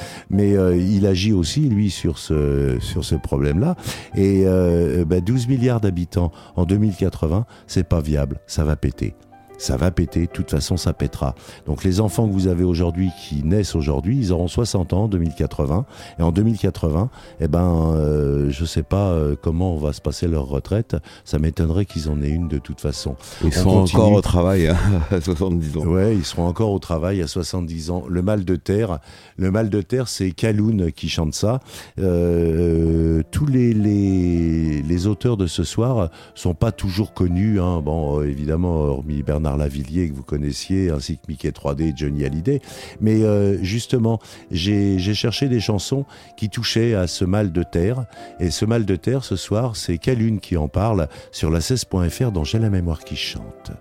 [0.54, 3.74] euh, il agit aussi lui sur ce sur ce problème-là.
[4.14, 9.14] Et euh, bah, 12 milliards d'habitants en 2080, c'est pas viable, ça va péter.
[9.56, 11.34] Ça va péter, de toute façon ça pètera.
[11.66, 15.08] Donc les enfants que vous avez aujourd'hui, qui naissent aujourd'hui, ils auront 60 ans en
[15.08, 15.86] 2080.
[16.18, 17.08] Et en 2080,
[17.40, 20.96] eh ben, euh, je sais pas euh, comment va se passer leur retraite.
[21.24, 23.14] Ça m'étonnerait qu'ils en aient une de toute façon.
[23.42, 24.02] Ils On sont continue.
[24.02, 24.76] encore au travail hein,
[25.10, 25.80] à 70 ans.
[25.86, 28.04] Ouais, ils seront encore au travail à 70 ans.
[28.08, 28.98] Le mal de terre,
[29.36, 31.60] le mal de terre, c'est Kaloun qui chante ça.
[32.00, 37.60] Euh, tous les, les, les auteurs de ce soir sont pas toujours connus.
[37.60, 37.80] Hein.
[37.80, 42.60] Bon, évidemment, hormis Bernard Lavillier que vous connaissiez, ainsi que Mickey 3D et Johnny Hallyday.
[43.00, 44.20] Mais euh, justement,
[44.50, 46.04] j'ai cherché des chansons
[46.36, 48.06] qui touchaient à ce mal de terre.
[48.40, 52.32] Et ce mal de terre, ce soir, c'est Kaloun qui en parle sur la 16.fr
[52.32, 53.72] dans J'ai la mémoire qui chante.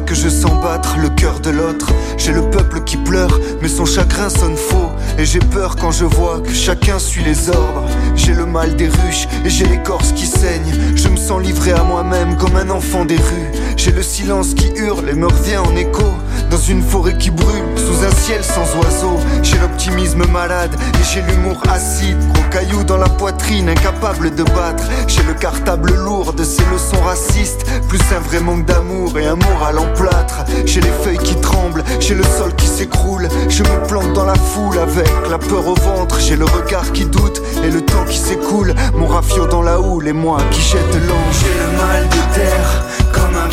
[0.00, 1.88] Que je sens battre le cœur de l'autre.
[2.16, 4.90] J'ai le peuple qui pleure, mais son chagrin sonne faux.
[5.18, 7.84] Et j'ai peur quand je vois que chacun suit les ordres.
[8.14, 10.74] J'ai le mal des ruches et j'ai l'écorce qui saigne.
[10.94, 13.52] Je me sens livré à moi-même comme un enfant des rues.
[13.76, 16.04] J'ai le silence qui hurle et me revient en écho.
[16.50, 19.18] Dans une forêt qui brûle, sous un ciel sans oiseaux.
[19.42, 22.18] J'ai l'optimisme malade et j'ai l'humour acide.
[22.32, 24.84] Gros caillou dans la poitrine, incapable de battre.
[25.06, 27.66] J'ai le cartable lourd de ces leçons racistes.
[27.88, 30.44] Plus un vrai manque d'amour et un moral en plâtre.
[30.64, 33.28] J'ai les feuilles qui tremblent, j'ai le sol qui s'écroule.
[33.48, 36.18] Je me plante dans la foule avec la peur au ventre.
[36.18, 38.74] J'ai le regard qui doute et le temps qui s'écoule.
[38.94, 41.36] Mon rafio dans la houle et moi qui jette l'ange.
[41.40, 43.48] J'ai le mal de terre, comme un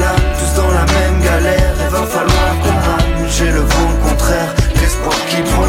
[0.00, 0.22] l'âme.
[0.38, 1.71] Tous dans la même galère,
[3.42, 5.66] J'ai le vent contraire, l'espoir qui prend.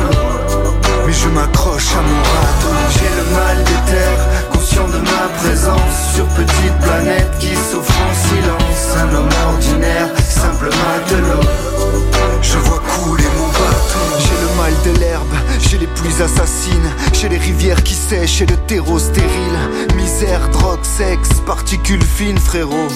[1.08, 2.74] Mais je m'accroche à mon radeau.
[2.94, 8.14] J'ai le mal de terre, conscient de ma présence sur petite planète qui souffre en
[8.14, 8.96] silence.
[8.96, 11.50] Un homme ordinaire, simple matelot.
[12.44, 14.20] Je vois couler mon bateau.
[14.20, 18.46] J'ai le mal de l'herbe, j'ai les pluies assassines, j'ai les rivières qui sèchent et
[18.46, 19.58] le terreau stérile.
[19.96, 22.90] Misère, drogue, sexe, particules fines, frérot.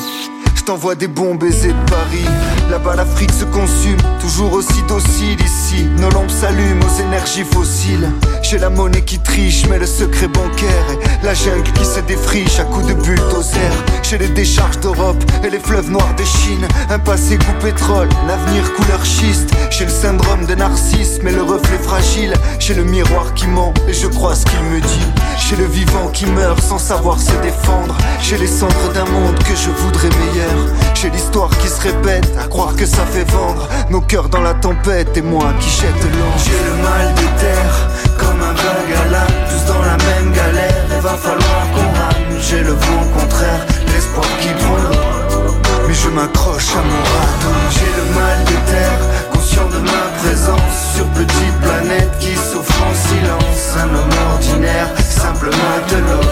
[0.67, 2.25] T'envoie des bons baisers de Paris.
[2.69, 5.85] Là-bas, l'Afrique se consume, toujours aussi docile ici.
[5.97, 8.11] Nos lampes s'allument aux énergies fossiles.
[8.43, 12.59] J'ai la monnaie qui triche, mais le secret bancaire et la jungle qui se défriche
[12.59, 13.71] à coups de bulldozer.
[14.03, 16.67] J'ai les décharges d'Europe et les fleuves noirs de Chine.
[16.89, 19.49] Un passé goût pétrole, un avenir couleur schiste.
[19.69, 22.33] J'ai le syndrome de narcissisme et le reflet fragile.
[22.59, 25.07] J'ai le miroir qui ment et je crois ce qu'il me dit.
[25.37, 27.95] J'ai le vivant qui meurt sans savoir se défendre.
[28.21, 30.56] J'ai les cendres d'un monde que je voudrais meilleur.
[30.99, 33.69] J'ai l'histoire qui se répète, à croire que ça fait vendre.
[33.91, 36.41] Nos cœurs dans la tempête et moi qui jette l'ange.
[36.43, 40.85] J'ai le mal de terre, comme un l'âme, tous dans la même galère.
[40.95, 42.41] Il va falloir qu'on rame.
[42.41, 47.53] J'ai le vent contraire, l'espoir qui prend Mais je m'accroche à mon radeau.
[47.69, 48.99] J'ai le mal de terre,
[49.31, 53.77] conscient de ma présence sur petite planète qui souffre en silence.
[53.77, 56.27] Un homme ordinaire, simple matelot.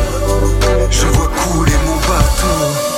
[0.89, 2.95] Je vois couler mon bateau.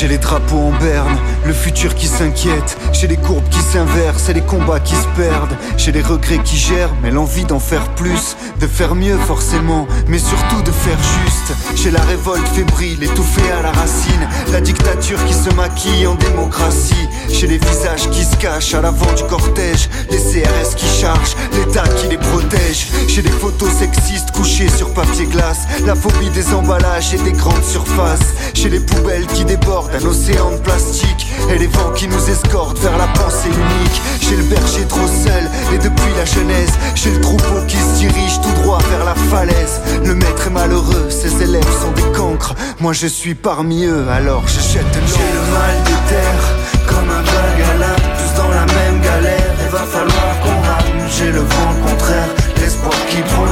[0.00, 2.76] J'ai les drapeaux en berne, le futur qui s'inquiète.
[2.92, 5.56] J'ai les courbes qui s'inversent et les combats qui se perdent.
[5.76, 8.36] J'ai les regrets qui germent mais l'envie d'en faire plus.
[8.58, 11.52] De faire mieux forcément, mais surtout de faire juste.
[11.76, 14.28] J'ai la révolte fébrile, étouffée à la racine.
[14.52, 17.08] La dictature qui se maquille en démocratie.
[17.28, 19.88] J'ai les visages qui se cachent à l'avant du cortège.
[20.10, 22.88] Les CRS qui chargent, l'État qui les protège.
[23.08, 25.66] J'ai des photos sexistes couchées sur papier glace.
[25.86, 28.34] La phobie des emballages et des grandes surfaces.
[28.54, 32.78] J'ai les poubelles qui débordent un océan de plastique et les vents qui nous escortent
[32.78, 34.02] vers la pensée unique.
[34.20, 38.40] J'ai le berger trop seul et depuis la genèse, j'ai le troupeau qui se dirige
[38.40, 39.80] tout droit vers la falaise.
[40.04, 42.54] Le maître est malheureux, ses élèves sont des cancres.
[42.80, 46.44] Moi je suis parmi eux, alors je jette J'ai le mal de terre,
[46.86, 49.52] comme un l'âme, tous dans la même galère.
[49.64, 51.08] Il va falloir qu'on rame.
[51.16, 52.28] J'ai le vent contraire,
[52.60, 53.46] l'espoir qui prend.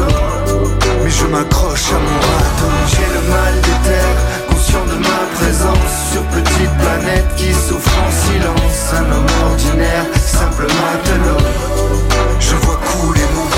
[1.02, 2.72] Mais je m'accroche à mon radeau.
[2.90, 4.18] J'ai le mal de terre,
[4.48, 5.17] conscient de ma
[6.12, 8.92] sur petite planète qui souffre en silence.
[8.92, 11.38] Un homme ordinaire, simple matelot.
[12.40, 13.57] Je vois couler mon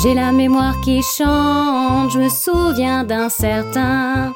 [0.00, 4.32] J'ai la mémoire qui chante, je me souviens d'un certain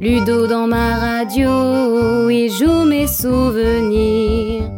[0.00, 4.70] Ludo dans ma radio et joue mes souvenirs.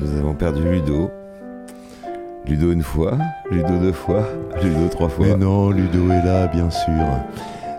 [0.00, 1.10] Nous avons perdu Ludo.
[2.46, 3.18] Ludo une fois,
[3.50, 4.26] Ludo deux fois,
[4.62, 5.26] Ludo trois fois.
[5.26, 6.94] Mais non, Ludo est là, bien sûr.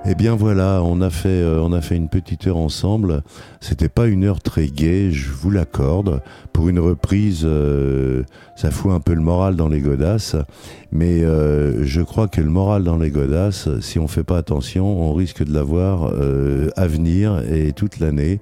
[0.04, 3.22] Eh bien voilà, on a fait, euh, on a fait une petite heure ensemble.
[3.60, 6.24] C'était pas une heure très gaie, je vous l'accorde.
[6.54, 8.24] Pour une reprise, euh,
[8.56, 10.36] ça fout un peu le moral dans les godasses.
[10.91, 14.88] Mais euh, je crois que le moral dans les godasses, si on fait pas attention,
[14.88, 16.12] on risque de l'avoir
[16.76, 18.39] à venir et toute l'année.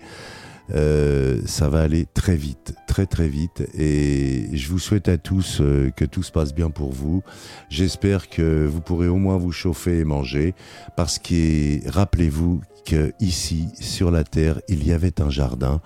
[0.73, 3.63] Euh, ça va aller très vite, très très vite.
[3.77, 7.23] Et je vous souhaite à tous euh, que tout se passe bien pour vous.
[7.69, 10.53] J'espère que vous pourrez au moins vous chauffer et manger,
[10.95, 15.81] parce que rappelez-vous que ici, sur la terre, il y avait un jardin.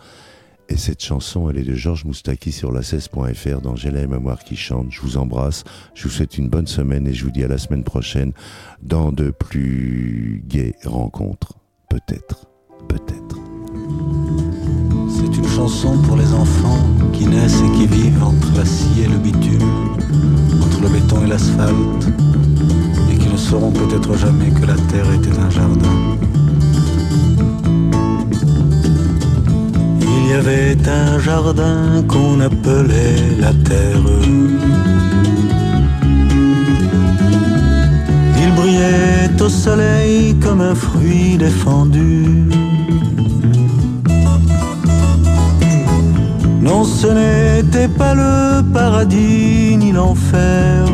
[0.70, 4.44] Et cette chanson, elle est de Georges Moustaki sur la 16.fr dans J'ai la mémoire
[4.44, 4.88] qui chante.
[4.92, 5.64] Je vous embrasse,
[5.94, 8.32] je vous souhaite une bonne semaine et je vous dis à la semaine prochaine
[8.82, 11.54] dans de plus gaies rencontres.
[11.90, 12.48] Peut-être,
[12.88, 14.43] peut-être.
[15.36, 16.80] Une chanson pour les enfants
[17.12, 19.70] qui naissent et qui vivent entre la scie et le bitume,
[20.62, 22.08] entre le béton et l'asphalte,
[23.12, 25.96] et qui ne sauront peut-être jamais que la terre était un jardin.
[30.02, 34.02] Il y avait un jardin qu'on appelait la terre.
[38.42, 42.63] Il brillait au soleil comme un fruit défendu.
[46.64, 50.86] Non, ce n'était pas le paradis ni l'enfer,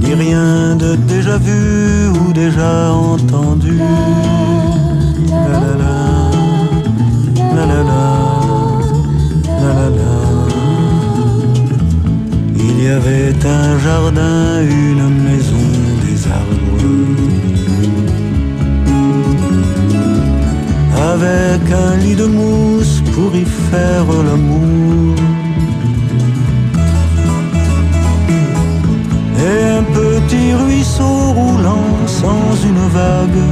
[0.00, 3.78] ni rien de déjà vu ou déjà entendu.
[12.56, 15.71] Il y avait un jardin, une maison,
[21.10, 25.16] avec un lit de mousse pour y faire l'amour.
[29.48, 33.44] Et un petit ruisseau roulant sans une vague.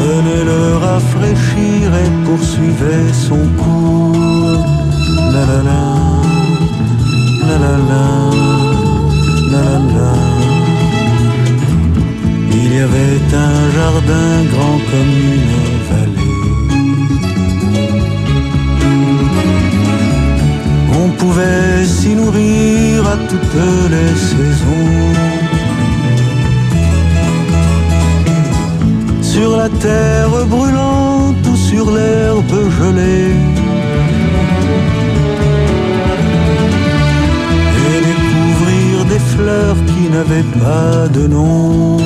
[0.00, 4.64] Venez le rafraîchir et poursuivez son cours.
[5.34, 5.84] La la la,
[7.48, 8.06] la la la,
[9.52, 10.29] la la la.
[12.72, 15.56] Il y avait un jardin grand comme une
[15.88, 16.30] vallée.
[21.02, 25.14] On pouvait s'y nourrir à toutes les saisons.
[29.20, 33.34] Sur la terre brûlante ou sur l'herbe gelée.
[37.88, 41.98] Et découvrir des fleurs qui n'avaient pas de nom.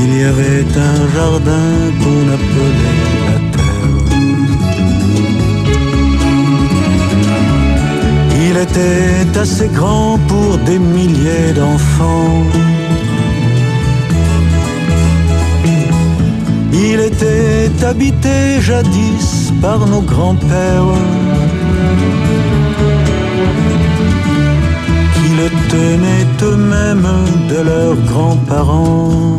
[0.00, 2.74] Il y avait un jardin qu'on appelait
[3.26, 3.88] la terre.
[8.46, 12.44] Il était assez grand pour des milliers d'enfants.
[16.72, 21.17] Il était habité jadis par nos grands-pères
[25.38, 27.12] le tenaient eux-mêmes
[27.50, 29.36] de leurs grands-parents.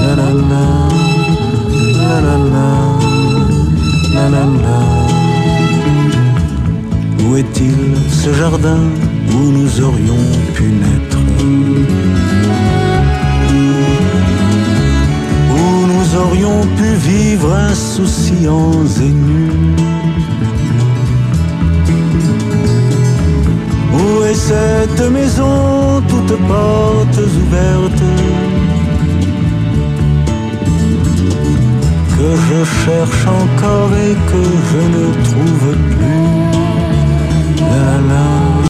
[0.00, 0.72] La la la.
[7.24, 7.80] Où est-il
[8.10, 8.82] ce jardin
[9.32, 10.24] où nous aurions
[10.54, 11.18] pu naître?
[15.58, 19.81] Où nous aurions pu vivre insouciants et nus
[23.94, 28.08] Où est cette maison, toutes portes ouvertes
[32.16, 36.22] Que je cherche encore et que je ne trouve plus?
[37.60, 38.51] La la